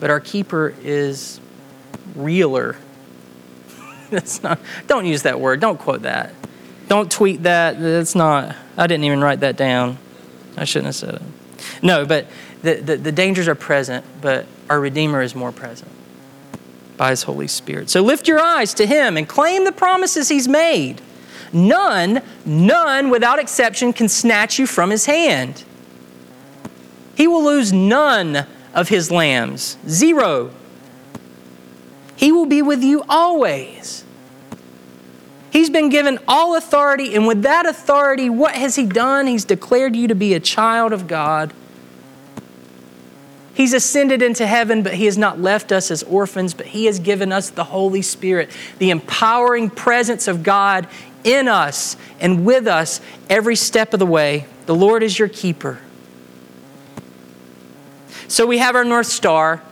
but 0.01 0.11
our 0.11 0.21
keeper 0.21 0.75
is 0.83 1.41
realer. 2.17 2.77
That's 4.11 4.43
not, 4.43 4.59
don't 4.87 5.07
use 5.07 5.23
that 5.23 5.41
word. 5.41 5.61
Don't 5.61 5.79
quote 5.79 6.03
that. 6.03 6.33
Don't 6.89 7.11
tweet 7.11 7.43
that. 7.43 7.81
That's 7.81 8.15
not, 8.15 8.55
I 8.77 8.87
didn't 8.87 9.05
even 9.05 9.21
write 9.21 9.41
that 9.41 9.57
down. 9.57 9.99
I 10.57 10.65
shouldn't 10.65 10.87
have 10.87 10.95
said 10.95 11.15
it. 11.15 11.23
No, 11.83 12.07
but 12.07 12.27
the, 12.63 12.75
the, 12.75 12.97
the 12.97 13.13
dangers 13.13 13.49
are 13.49 13.55
present, 13.55 14.05
but 14.21 14.47
our 14.71 14.81
Redeemer 14.81 15.23
is 15.23 15.35
more 15.35 15.53
present 15.53 15.91
by 16.97 17.11
His 17.11 17.25
Holy 17.25 17.47
Spirit. 17.47 17.91
So 17.91 18.03
lift 18.03 18.29
your 18.29 18.41
eyes 18.41 18.75
to 18.75 18.87
Him 18.87 19.17
and 19.17 19.29
claim 19.29 19.65
the 19.65 19.73
promises 19.73 20.29
He's 20.29 20.49
made. 20.49 21.01
None, 21.53 22.23
none 22.45 23.11
without 23.11 23.39
exception 23.39 23.93
can 23.93 24.09
snatch 24.09 24.59
you 24.59 24.67
from 24.67 24.91
His 24.91 25.07
hand. 25.07 25.65
He 27.15 27.27
will 27.27 27.45
lose 27.45 27.73
none 27.73 28.47
of 28.75 28.89
His 28.89 29.11
lambs. 29.11 29.79
Zero. 29.89 30.51
He 32.17 32.33
will 32.33 32.47
be 32.47 32.63
with 32.63 32.83
you 32.83 33.05
always. 33.09 34.05
He's 35.51 35.71
been 35.71 35.89
given 35.89 36.19
all 36.27 36.57
authority, 36.57 37.15
and 37.15 37.27
with 37.27 37.43
that 37.43 37.67
authority, 37.67 38.29
what 38.29 38.55
has 38.55 38.77
He 38.77 38.85
done? 38.85 39.27
He's 39.27 39.45
declared 39.45 39.95
you 39.95 40.09
to 40.09 40.15
be 40.15 40.35
a 40.35 40.41
child 40.41 40.93
of 40.93 41.07
God. 41.07 41.53
He's 43.55 43.73
ascended 43.73 44.21
into 44.21 44.47
heaven, 44.47 44.83
but 44.83 44.95
He 44.95 45.07
has 45.07 45.17
not 45.17 45.41
left 45.41 45.73
us 45.73 45.91
as 45.91 46.03
orphans, 46.03 46.53
but 46.53 46.67
He 46.67 46.85
has 46.87 46.99
given 46.99 47.33
us 47.33 47.49
the 47.49 47.65
Holy 47.65 48.03
Spirit, 48.03 48.51
the 48.79 48.91
empowering 48.91 49.71
presence 49.71 50.29
of 50.29 50.43
God 50.43 50.87
in 51.25 51.49
us 51.49 51.97
and 52.21 52.45
with 52.45 52.67
us 52.67 53.01
every 53.31 53.57
step 53.57 53.95
of 53.95 53.99
the 53.99 54.07
way. 54.07 54.47
The 54.67 54.75
Lord 54.75 55.03
is 55.03 55.19
your 55.19 55.29
keeper. 55.29 55.79
So 58.29 58.47
we 58.47 58.59
have 58.59 58.77
our 58.77 58.85
North 58.85 59.07
Star 59.07 59.63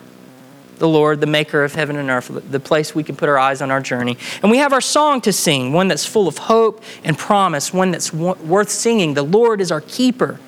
the 0.85 0.89
Lord, 0.89 1.23
the 1.23 1.27
maker 1.27 1.65
of 1.65 1.75
heaven 1.75 1.97
and 1.97 2.11
earth, 2.11 2.31
the 2.51 2.61
place 2.61 2.95
we 2.95 3.03
can 3.03 3.17
put 3.17 3.31
our 3.31 3.39
eyes 3.39 3.63
on 3.63 3.71
our 3.71 3.81
journey. 3.81 4.19
And 4.43 4.51
we 4.51 4.59
have 4.59 4.75
our 4.75 4.83
song 4.83 5.23
to 5.23 5.33
sing, 5.33 5.73
one 5.73 5.89
that's 5.89 6.05
full 6.05 6.29
of 6.29 6.37
hope 6.37 6.83
and 7.03 7.17
promise, 7.17 7.73
one 7.73 7.91
that's 7.91 8.13
worth 8.13 8.69
singing. 8.69 9.15
The 9.15 9.23
Lord 9.23 9.63
is 9.63 9.73
our 9.73 9.81
keeper. 9.81 10.39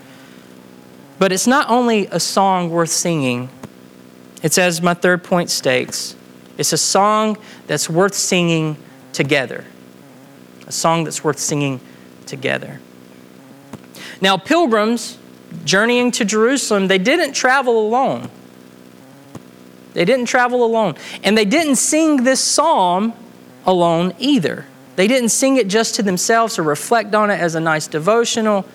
But 1.18 1.32
it's 1.32 1.46
not 1.46 1.70
only 1.70 2.06
a 2.08 2.20
song 2.20 2.68
worth 2.68 2.90
singing, 2.90 3.48
it's 4.42 4.58
as 4.58 4.82
my 4.82 4.92
third 4.92 5.24
point 5.24 5.48
states 5.48 6.14
it's 6.58 6.74
a 6.74 6.78
song 6.78 7.38
that's 7.66 7.88
worth 7.88 8.14
singing 8.14 8.76
together. 9.14 9.64
A 10.66 10.72
song 10.72 11.04
that's 11.04 11.24
worth 11.24 11.38
singing 11.38 11.80
together. 12.26 12.78
Now, 14.20 14.36
pilgrims 14.36 15.16
journeying 15.64 16.10
to 16.12 16.26
Jerusalem, 16.26 16.88
they 16.88 16.98
didn't 16.98 17.32
travel 17.32 17.86
alone. 17.86 18.28
They 19.96 20.04
didn't 20.04 20.26
travel 20.26 20.62
alone. 20.62 20.94
And 21.24 21.38
they 21.38 21.46
didn't 21.46 21.76
sing 21.76 22.24
this 22.24 22.38
psalm 22.38 23.14
alone 23.64 24.12
either. 24.18 24.66
They 24.96 25.08
didn't 25.08 25.30
sing 25.30 25.56
it 25.56 25.68
just 25.68 25.94
to 25.94 26.02
themselves 26.02 26.58
or 26.58 26.64
reflect 26.64 27.14
on 27.14 27.30
it 27.30 27.40
as 27.40 27.54
a 27.54 27.60
nice 27.60 27.86
devotional. 27.86 28.66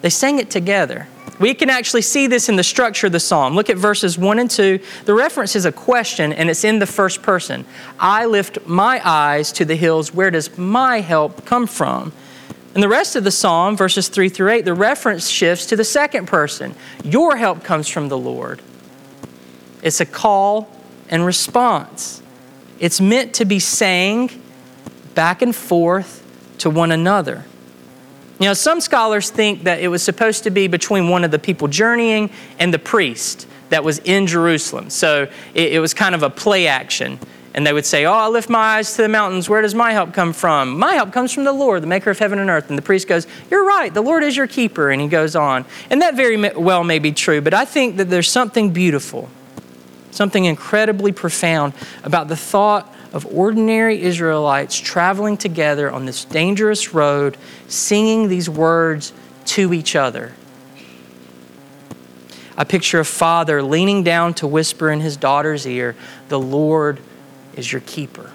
They 0.00 0.08
sang 0.08 0.38
it 0.38 0.48
together. 0.48 1.06
We 1.38 1.52
can 1.52 1.68
actually 1.68 2.00
see 2.00 2.28
this 2.28 2.48
in 2.48 2.56
the 2.56 2.64
structure 2.64 3.08
of 3.08 3.12
the 3.12 3.20
psalm. 3.20 3.54
Look 3.54 3.68
at 3.68 3.76
verses 3.76 4.16
1 4.16 4.38
and 4.38 4.50
2. 4.50 4.80
The 5.04 5.12
reference 5.12 5.54
is 5.54 5.66
a 5.66 5.72
question 5.72 6.32
and 6.32 6.48
it's 6.48 6.64
in 6.64 6.78
the 6.78 6.86
first 6.86 7.20
person. 7.20 7.66
I 8.00 8.24
lift 8.24 8.66
my 8.66 9.02
eyes 9.04 9.52
to 9.52 9.66
the 9.66 9.76
hills. 9.76 10.14
Where 10.14 10.30
does 10.30 10.56
my 10.56 11.00
help 11.00 11.44
come 11.44 11.66
from? 11.66 12.12
In 12.74 12.80
the 12.80 12.88
rest 12.88 13.16
of 13.16 13.24
the 13.24 13.30
psalm, 13.30 13.76
verses 13.76 14.08
3 14.08 14.30
through 14.30 14.50
8, 14.50 14.64
the 14.64 14.72
reference 14.72 15.28
shifts 15.28 15.66
to 15.66 15.76
the 15.76 15.84
second 15.84 16.26
person. 16.26 16.74
Your 17.04 17.36
help 17.36 17.62
comes 17.64 17.86
from 17.86 18.08
the 18.08 18.16
Lord. 18.16 18.62
It's 19.84 20.00
a 20.00 20.06
call 20.06 20.68
and 21.10 21.24
response. 21.24 22.22
It's 22.80 23.00
meant 23.00 23.34
to 23.34 23.44
be 23.44 23.60
sang 23.60 24.30
back 25.14 25.42
and 25.42 25.54
forth 25.54 26.24
to 26.58 26.70
one 26.70 26.90
another. 26.90 27.44
You 28.40 28.46
know, 28.46 28.54
some 28.54 28.80
scholars 28.80 29.30
think 29.30 29.64
that 29.64 29.80
it 29.80 29.88
was 29.88 30.02
supposed 30.02 30.42
to 30.44 30.50
be 30.50 30.66
between 30.66 31.08
one 31.08 31.22
of 31.22 31.30
the 31.30 31.38
people 31.38 31.68
journeying 31.68 32.30
and 32.58 32.74
the 32.74 32.78
priest 32.78 33.46
that 33.68 33.84
was 33.84 33.98
in 34.00 34.26
Jerusalem. 34.26 34.90
So 34.90 35.28
it, 35.54 35.74
it, 35.74 35.80
was 35.80 35.94
kind 35.94 36.14
of 36.14 36.22
a 36.22 36.30
play 36.30 36.66
action. 36.66 37.18
And 37.54 37.66
they 37.66 37.72
would 37.72 37.86
say, 37.86 38.06
Oh, 38.06 38.12
I 38.12 38.28
lift 38.28 38.48
my 38.48 38.58
eyes 38.78 38.96
to 38.96 39.02
the 39.02 39.08
mountains. 39.08 39.48
Where 39.48 39.62
does 39.62 39.74
my 39.74 39.92
help 39.92 40.14
come 40.14 40.32
from? 40.32 40.78
My 40.78 40.94
help 40.94 41.12
comes 41.12 41.32
from 41.32 41.44
the 41.44 41.52
Lord, 41.52 41.82
the 41.82 41.86
maker 41.86 42.10
of 42.10 42.18
heaven 42.18 42.38
and 42.38 42.50
earth. 42.50 42.70
And 42.70 42.78
the 42.78 42.82
priest 42.82 43.06
goes, 43.06 43.26
You're 43.50 43.64
right. 43.64 43.92
The 43.92 44.02
Lord 44.02 44.24
is 44.24 44.36
your 44.36 44.48
keeper. 44.48 44.90
And 44.90 45.00
he 45.00 45.08
goes 45.08 45.36
on. 45.36 45.64
And 45.90 46.02
that 46.02 46.16
very 46.16 46.50
well 46.54 46.82
may 46.82 46.98
be 46.98 47.12
true, 47.12 47.40
but 47.40 47.54
I 47.54 47.64
think 47.64 47.98
that 47.98 48.10
there's 48.10 48.30
something 48.30 48.70
beautiful 48.70 49.28
something 50.14 50.44
incredibly 50.44 51.12
profound 51.12 51.74
about 52.02 52.28
the 52.28 52.36
thought 52.36 52.94
of 53.12 53.26
ordinary 53.26 54.02
Israelites 54.02 54.78
traveling 54.78 55.36
together 55.36 55.90
on 55.90 56.06
this 56.06 56.24
dangerous 56.24 56.94
road, 56.94 57.36
singing 57.68 58.28
these 58.28 58.48
words 58.48 59.12
to 59.44 59.72
each 59.72 59.94
other. 59.94 60.32
I 62.56 62.64
picture 62.64 63.00
a 63.00 63.04
father 63.04 63.62
leaning 63.62 64.04
down 64.04 64.34
to 64.34 64.46
whisper 64.46 64.90
in 64.90 65.00
his 65.00 65.16
daughter's 65.16 65.66
ear, 65.66 65.96
The 66.28 66.38
Lord 66.38 67.00
is 67.54 67.72
your 67.72 67.82
keeper. 67.82 68.30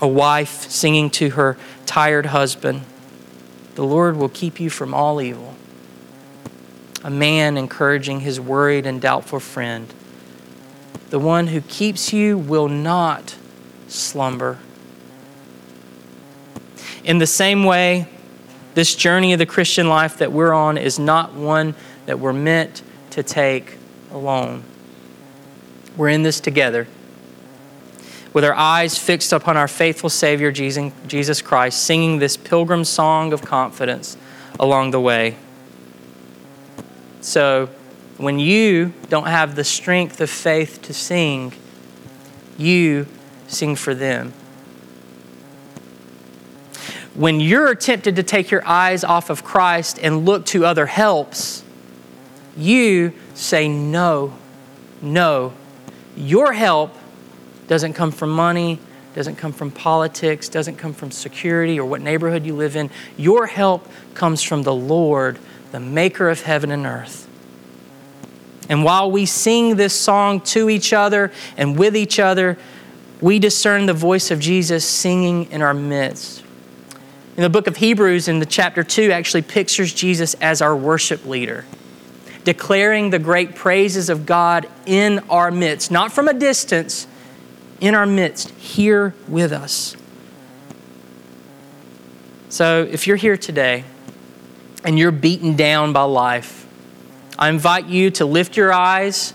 A 0.00 0.08
wife 0.08 0.70
singing 0.70 1.10
to 1.10 1.30
her 1.30 1.58
tired 1.84 2.26
husband, 2.26 2.82
The 3.74 3.84
Lord 3.84 4.16
will 4.16 4.28
keep 4.28 4.60
you 4.60 4.70
from 4.70 4.94
all 4.94 5.20
evil. 5.20 5.54
A 7.04 7.10
man 7.10 7.56
encouraging 7.56 8.20
his 8.20 8.40
worried 8.40 8.86
and 8.86 9.00
doubtful 9.00 9.40
friend, 9.40 9.92
the 11.10 11.18
one 11.18 11.48
who 11.48 11.60
keeps 11.62 12.12
you 12.12 12.36
will 12.36 12.68
not 12.68 13.36
slumber. 13.88 14.58
In 17.04 17.18
the 17.18 17.26
same 17.26 17.64
way, 17.64 18.08
this 18.74 18.94
journey 18.94 19.32
of 19.32 19.38
the 19.38 19.46
Christian 19.46 19.88
life 19.88 20.18
that 20.18 20.30
we're 20.32 20.52
on 20.52 20.76
is 20.76 20.98
not 20.98 21.34
one 21.34 21.74
that 22.06 22.18
we're 22.18 22.32
meant 22.32 22.82
to 23.10 23.22
take 23.22 23.76
alone. 24.12 24.62
We're 25.96 26.10
in 26.10 26.22
this 26.22 26.40
together. 26.40 26.86
With 28.32 28.44
our 28.44 28.54
eyes 28.54 28.98
fixed 28.98 29.32
upon 29.32 29.56
our 29.56 29.66
faithful 29.66 30.10
Savior, 30.10 30.52
Jesus 30.52 31.42
Christ, 31.42 31.82
singing 31.82 32.18
this 32.18 32.36
pilgrim 32.36 32.84
song 32.84 33.32
of 33.32 33.42
confidence 33.42 34.16
along 34.60 34.90
the 34.90 35.00
way. 35.00 35.36
So, 37.20 37.70
when 38.18 38.40
you 38.40 38.92
don't 39.08 39.28
have 39.28 39.54
the 39.54 39.64
strength 39.64 40.20
of 40.20 40.28
faith 40.28 40.82
to 40.82 40.92
sing, 40.92 41.52
you 42.58 43.06
sing 43.46 43.76
for 43.76 43.94
them. 43.94 44.32
When 47.14 47.40
you're 47.40 47.74
tempted 47.74 48.16
to 48.16 48.22
take 48.22 48.50
your 48.50 48.66
eyes 48.66 49.02
off 49.04 49.30
of 49.30 49.44
Christ 49.44 49.98
and 50.02 50.24
look 50.24 50.46
to 50.46 50.64
other 50.64 50.86
helps, 50.86 51.64
you 52.56 53.12
say, 53.34 53.68
No, 53.68 54.34
no. 55.00 55.52
Your 56.16 56.52
help 56.52 56.96
doesn't 57.68 57.92
come 57.92 58.10
from 58.10 58.30
money, 58.30 58.80
doesn't 59.14 59.36
come 59.36 59.52
from 59.52 59.70
politics, 59.70 60.48
doesn't 60.48 60.76
come 60.76 60.92
from 60.92 61.12
security 61.12 61.78
or 61.78 61.86
what 61.86 62.00
neighborhood 62.00 62.44
you 62.44 62.54
live 62.54 62.74
in. 62.74 62.90
Your 63.16 63.46
help 63.46 63.88
comes 64.14 64.42
from 64.42 64.64
the 64.64 64.74
Lord, 64.74 65.38
the 65.70 65.80
maker 65.80 66.28
of 66.28 66.42
heaven 66.42 66.72
and 66.72 66.84
earth. 66.84 67.27
And 68.68 68.84
while 68.84 69.10
we 69.10 69.24
sing 69.26 69.76
this 69.76 69.94
song 69.98 70.40
to 70.42 70.68
each 70.68 70.92
other 70.92 71.32
and 71.56 71.78
with 71.78 71.96
each 71.96 72.18
other, 72.18 72.58
we 73.20 73.38
discern 73.38 73.86
the 73.86 73.94
voice 73.94 74.30
of 74.30 74.40
Jesus 74.40 74.84
singing 74.84 75.50
in 75.50 75.62
our 75.62 75.74
midst. 75.74 76.44
In 77.36 77.42
the 77.42 77.50
book 77.50 77.66
of 77.66 77.76
Hebrews, 77.76 78.28
in 78.28 78.40
the 78.40 78.46
chapter 78.46 78.82
2, 78.82 79.12
actually 79.12 79.42
pictures 79.42 79.92
Jesus 79.92 80.34
as 80.34 80.60
our 80.60 80.76
worship 80.76 81.24
leader, 81.24 81.64
declaring 82.44 83.10
the 83.10 83.18
great 83.18 83.54
praises 83.54 84.08
of 84.08 84.26
God 84.26 84.68
in 84.86 85.20
our 85.30 85.50
midst, 85.50 85.90
not 85.90 86.12
from 86.12 86.28
a 86.28 86.34
distance, 86.34 87.06
in 87.80 87.94
our 87.94 88.06
midst, 88.06 88.50
here 88.50 89.14
with 89.28 89.52
us. 89.52 89.96
So 92.48 92.88
if 92.90 93.06
you're 93.06 93.16
here 93.16 93.36
today 93.36 93.84
and 94.82 94.98
you're 94.98 95.12
beaten 95.12 95.54
down 95.54 95.92
by 95.92 96.02
life, 96.02 96.57
I 97.38 97.48
invite 97.48 97.86
you 97.86 98.10
to 98.12 98.26
lift 98.26 98.56
your 98.56 98.72
eyes 98.72 99.32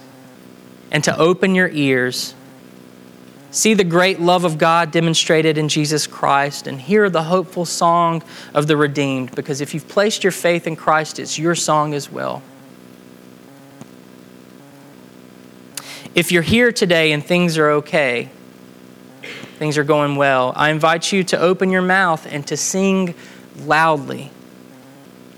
and 0.92 1.04
to 1.06 1.18
open 1.18 1.56
your 1.56 1.70
ears. 1.70 2.36
See 3.52 3.74
the 3.76 3.84
great 3.84 4.20
love 4.20 4.44
of 4.44 4.58
God 4.58 4.92
demonstrated 4.92 5.58
in 5.58 5.70
Jesus 5.70 6.06
Christ 6.06 6.68
and 6.68 6.82
hear 6.82 7.10
the 7.10 7.24
hopeful 7.24 7.66
song 7.66 8.24
of 8.54 8.68
the 8.68 8.76
redeemed 8.76 9.36
because 9.36 9.62
if 9.62 9.74
you've 9.74 9.88
placed 9.88 10.24
your 10.24 10.32
faith 10.32 10.68
in 10.68 10.76
Christ, 10.76 11.18
it's 11.20 11.40
your 11.40 11.56
song 11.56 11.94
as 11.94 12.12
well. 12.12 12.42
If 16.14 16.32
you're 16.32 16.42
here 16.44 16.72
today 16.72 17.12
and 17.12 17.24
things 17.24 17.58
are 17.58 17.70
okay, 17.72 18.30
things 19.58 19.78
are 19.78 19.84
going 19.84 20.16
well, 20.16 20.52
I 20.56 20.70
invite 20.70 21.12
you 21.12 21.24
to 21.26 21.40
open 21.40 21.70
your 21.70 21.82
mouth 21.82 22.28
and 22.32 22.46
to 22.48 22.58
sing 22.58 23.16
loudly. 23.60 24.32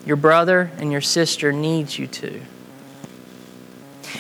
Your 0.06 0.18
brother 0.18 0.72
and 0.78 0.92
your 0.92 1.02
sister 1.02 1.54
needs 1.54 2.00
you 2.00 2.08
to. 2.08 2.42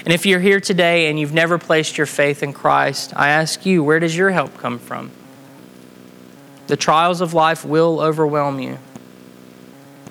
And 0.05 0.13
if 0.13 0.23
you're 0.23 0.39
here 0.39 0.59
today 0.59 1.09
and 1.09 1.19
you've 1.19 1.33
never 1.33 1.57
placed 1.57 1.97
your 1.97 2.05
faith 2.05 2.43
in 2.43 2.53
Christ, 2.53 3.11
I 3.15 3.29
ask 3.29 3.65
you, 3.65 3.83
where 3.83 3.99
does 3.99 4.15
your 4.15 4.29
help 4.29 4.55
come 4.59 4.77
from? 4.77 5.09
The 6.67 6.77
trials 6.77 7.21
of 7.21 7.33
life 7.33 7.65
will 7.65 7.99
overwhelm 7.99 8.59
you, 8.59 8.77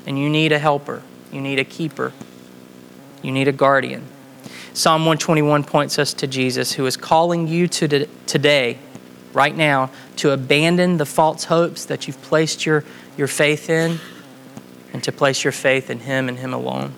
and 0.05 0.19
you 0.19 0.29
need 0.29 0.51
a 0.51 0.59
helper, 0.59 1.03
you 1.33 1.41
need 1.41 1.61
a 1.61 1.65
keeper, 1.65 2.13
you 3.23 3.31
need 3.31 3.47
a 3.47 3.53
guardian. 3.53 4.05
Psalm 4.73 5.03
121 5.03 5.63
points 5.63 6.01
us 6.01 6.13
to 6.15 6.27
Jesus, 6.27 6.73
who 6.73 6.87
is 6.87 6.97
calling 6.97 7.47
you 7.47 7.69
to 7.69 8.07
today, 8.27 8.79
right 9.33 9.57
now, 9.57 9.91
to 10.17 10.33
abandon 10.33 10.97
the 10.97 11.07
false 11.07 11.45
hopes 11.45 11.85
that 11.85 12.09
you've 12.09 12.21
placed 12.23 12.67
your, 12.67 12.85
your 13.17 13.29
faith 13.29 13.71
in 13.71 14.01
and 14.93 15.05
to 15.05 15.13
place 15.13 15.45
your 15.45 15.53
faith 15.53 15.91
in 15.91 16.01
Him 16.01 16.29
and 16.29 16.39
Him 16.39 16.53
alone. 16.53 16.95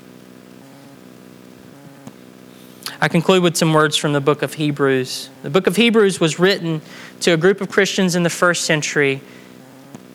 I 3.06 3.08
conclude 3.08 3.44
with 3.44 3.56
some 3.56 3.72
words 3.72 3.96
from 3.96 4.14
the 4.14 4.20
book 4.20 4.42
of 4.42 4.54
Hebrews. 4.54 5.30
The 5.44 5.48
book 5.48 5.68
of 5.68 5.76
Hebrews 5.76 6.18
was 6.18 6.40
written 6.40 6.82
to 7.20 7.34
a 7.34 7.36
group 7.36 7.60
of 7.60 7.68
Christians 7.68 8.16
in 8.16 8.24
the 8.24 8.30
first 8.30 8.64
century 8.64 9.20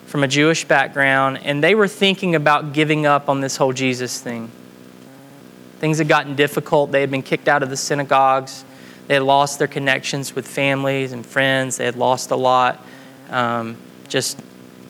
from 0.08 0.26
a 0.26 0.28
Jewish 0.28 0.66
background, 0.66 1.40
and 1.42 1.64
they 1.64 1.74
were 1.74 1.88
thinking 1.88 2.36
about 2.36 2.74
giving 2.74 3.06
up 3.06 3.30
on 3.30 3.40
this 3.40 3.56
whole 3.56 3.72
Jesus 3.72 4.20
thing. 4.20 4.52
Things 5.80 6.00
had 6.00 6.10
gotten 6.10 6.36
difficult. 6.36 6.92
They 6.92 7.00
had 7.00 7.10
been 7.10 7.24
kicked 7.24 7.48
out 7.48 7.64
of 7.64 7.70
the 7.70 7.78
synagogues. 7.78 8.66
They 9.08 9.14
had 9.14 9.24
lost 9.24 9.58
their 9.58 9.70
connections 9.70 10.36
with 10.36 10.46
families 10.46 11.14
and 11.14 11.26
friends. 11.26 11.78
They 11.78 11.86
had 11.86 11.96
lost 11.96 12.32
a 12.32 12.36
lot 12.36 12.86
um, 13.30 13.78
just 14.10 14.38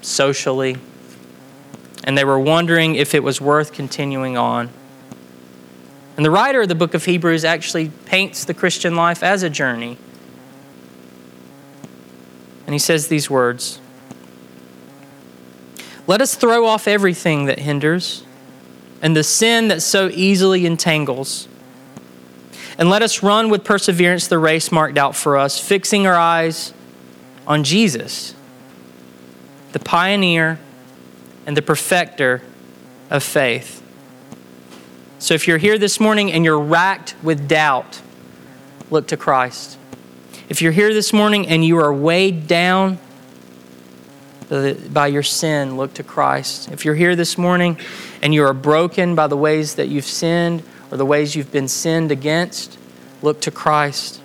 socially. 0.02 0.76
And 2.04 2.18
they 2.18 2.26
were 2.26 2.40
wondering 2.40 2.96
if 2.96 3.14
it 3.14 3.22
was 3.22 3.40
worth 3.40 3.74
continuing 3.74 4.38
on. 4.38 4.72
And 6.18 6.26
the 6.26 6.32
writer 6.32 6.62
of 6.62 6.68
the 6.68 6.76
book 6.76 6.94
of 6.94 7.06
Hebrews 7.06 7.46
actually 7.46 7.90
paints 8.06 8.46
the 8.46 8.54
Christian 8.54 8.96
life 8.96 9.24
as 9.24 9.44
a 9.44 9.50
journey. 9.50 9.98
And 12.66 12.74
he 12.74 12.80
says 12.80 13.08
these 13.08 13.30
words 13.30 13.80
Let 16.08 16.22
us 16.22 16.36
throw 16.36 16.66
off 16.66 16.88
everything 16.88 17.46
that 17.46 17.60
hinders 17.60 18.24
and 19.02 19.16
the 19.16 19.24
sin 19.24 19.68
that 19.70 19.82
so 19.82 20.10
easily 20.10 20.66
entangles. 20.66 21.48
And 22.78 22.90
let 22.90 23.02
us 23.02 23.22
run 23.22 23.50
with 23.50 23.64
perseverance 23.64 24.28
the 24.28 24.40
race 24.40 24.72
marked 24.72 24.98
out 24.98 25.16
for 25.16 25.38
us, 25.38 25.60
fixing 25.60 26.08
our 26.08 26.16
eyes 26.16 26.74
on 27.46 27.64
Jesus, 27.64 28.34
the 29.72 29.80
pioneer 29.80 30.60
and 31.46 31.58
the 31.58 31.62
perfecter 31.62 32.42
of 33.10 33.24
faith. 33.24 33.81
So 35.22 35.36
if 35.36 35.48
you're 35.48 35.60
here 35.60 35.78
this 35.78 36.00
morning 36.00 36.32
and 36.32 36.44
you're 36.44 36.60
racked 36.60 37.14
with 37.22 37.48
doubt, 37.48 38.02
look 38.90 39.06
to 39.10 39.18
Christ. 39.18 39.78
If 40.50 40.64
you're 40.64 40.72
here 40.72 40.96
this 40.96 41.14
morning 41.14 41.48
and 41.48 41.64
you 41.64 41.78
are 41.78 41.94
weighed 41.94 42.48
down 42.48 42.98
by 44.50 45.06
your 45.06 45.22
sin, 45.22 45.78
look 45.78 45.94
to 45.94 46.04
Christ. 46.04 46.72
If 46.72 46.86
you're 46.86 46.96
here 46.96 47.16
this 47.16 47.38
morning 47.38 47.78
and 48.24 48.34
you 48.34 48.44
are 48.44 48.54
broken 48.56 49.14
by 49.14 49.28
the 49.28 49.38
ways 49.38 49.76
that 49.76 49.90
you've 49.90 50.06
sinned 50.06 50.64
or 50.90 50.98
the 50.98 51.06
ways 51.06 51.36
you've 51.36 51.52
been 51.52 51.68
sinned 51.68 52.12
against, 52.12 52.80
look 53.22 53.42
to 53.42 53.52
Christ. 53.52 54.20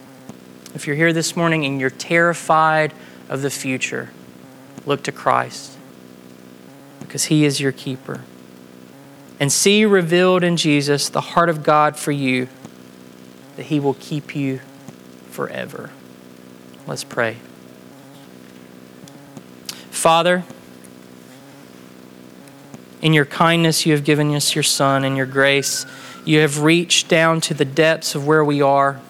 If 0.75 0.87
you're 0.87 0.97
here 0.97 1.13
this 1.13 1.37
morning 1.37 1.67
and 1.67 1.79
you're 1.79 1.91
terrified 1.91 2.95
of 3.29 3.43
the 3.43 3.51
future, 3.51 4.13
look 4.87 5.03
to 5.03 5.13
Christ 5.13 5.77
because 7.01 7.27
He 7.27 7.45
is 7.45 7.61
your 7.61 7.73
keeper. 7.73 8.23
And 9.39 9.53
see 9.53 9.85
revealed 9.85 10.43
in 10.43 10.57
Jesus 10.57 11.09
the 11.09 11.21
heart 11.21 11.49
of 11.49 11.63
God 11.63 11.97
for 11.97 12.13
you, 12.13 12.49
that 13.57 13.65
He 13.65 13.79
will 13.79 13.95
keep 13.95 14.35
you 14.35 14.61
forever. 15.31 15.91
Let's 16.87 17.05
pray. 17.05 17.37
Father, 19.91 20.45
in 23.03 23.13
your 23.13 23.25
kindness, 23.25 23.85
you 23.85 23.93
have 23.93 24.05
given 24.05 24.35
us 24.35 24.55
your 24.55 24.63
Son. 24.63 25.05
In 25.05 25.17
your 25.17 25.27
grace, 25.27 25.85
you 26.25 26.41
have 26.41 26.63
reached 26.63 27.09
down 27.09 27.41
to 27.43 27.55
the 27.55 27.65
depths 27.65 28.15
of 28.15 28.27
where 28.27 28.45
we 28.45 28.63
are. 28.63 29.01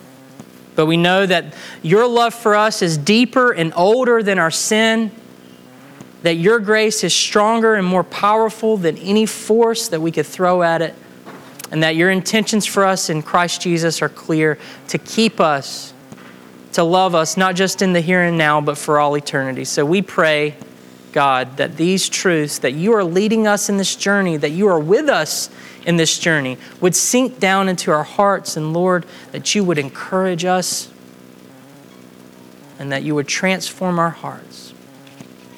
But 0.75 0.87
we 0.87 0.97
know 0.97 1.25
that 1.25 1.55
your 1.83 2.07
love 2.07 2.35
for 2.35 2.55
us 2.55 2.83
is 2.83 2.99
deeper 2.99 3.53
and 3.53 3.73
older 3.75 4.23
than 4.23 4.39
our 4.39 4.51
sin, 4.51 5.11
that 6.27 6.35
your 6.35 6.59
grace 6.59 7.03
is 7.05 7.15
stronger 7.15 7.75
and 7.75 7.87
more 7.87 8.05
powerful 8.05 8.77
than 8.77 8.99
any 8.99 9.27
force 9.27 9.89
that 9.89 10.01
we 10.01 10.11
could 10.11 10.27
throw 10.27 10.63
at 10.63 10.83
it, 10.83 10.95
and 11.71 11.83
that 11.83 11.97
your 11.97 12.11
intentions 12.11 12.67
for 12.67 12.85
us 12.85 13.09
in 13.09 13.23
Christ 13.23 13.63
Jesus 13.63 14.03
are 14.03 14.09
clear 14.09 14.59
to 14.89 14.99
keep 14.99 15.41
us, 15.41 15.93
to 16.73 16.85
love 16.85 17.15
us, 17.15 17.37
not 17.37 17.55
just 17.55 17.83
in 17.83 17.93
the 17.93 18.01
here 18.01 18.23
and 18.23 18.37
now, 18.37 18.61
but 18.61 18.77
for 18.77 18.99
all 18.99 19.17
eternity. 19.17 19.65
So 19.65 19.85
we 19.85 20.03
pray 20.03 20.55
God, 21.17 21.57
that 21.57 21.79
these 21.79 22.11
truths, 22.11 22.59
that 22.59 22.75
you 22.75 22.93
are 22.93 23.03
leading 23.03 23.47
us 23.47 23.71
in 23.71 23.79
this 23.79 23.97
journey, 23.97 24.37
that 24.37 24.51
you 24.51 24.69
are 24.69 24.79
with 24.79 25.09
us 25.09 25.49
in 25.87 25.97
this 25.97 26.19
journey, 26.19 26.59
would 26.83 26.95
sink 26.95 27.41
down 27.41 27.71
into 27.71 27.91
our 27.91 28.03
hearts. 28.03 28.55
And 28.55 28.75
Lord, 28.75 29.07
that 29.33 29.55
you 29.55 29.65
would 29.65 29.79
encourage 29.79 30.45
us 30.45 30.91
and 32.79 32.93
that 32.93 33.03
you 33.03 33.15
would 33.15 33.29
transform 33.29 33.99
our 33.99 34.11
hearts. 34.11 34.66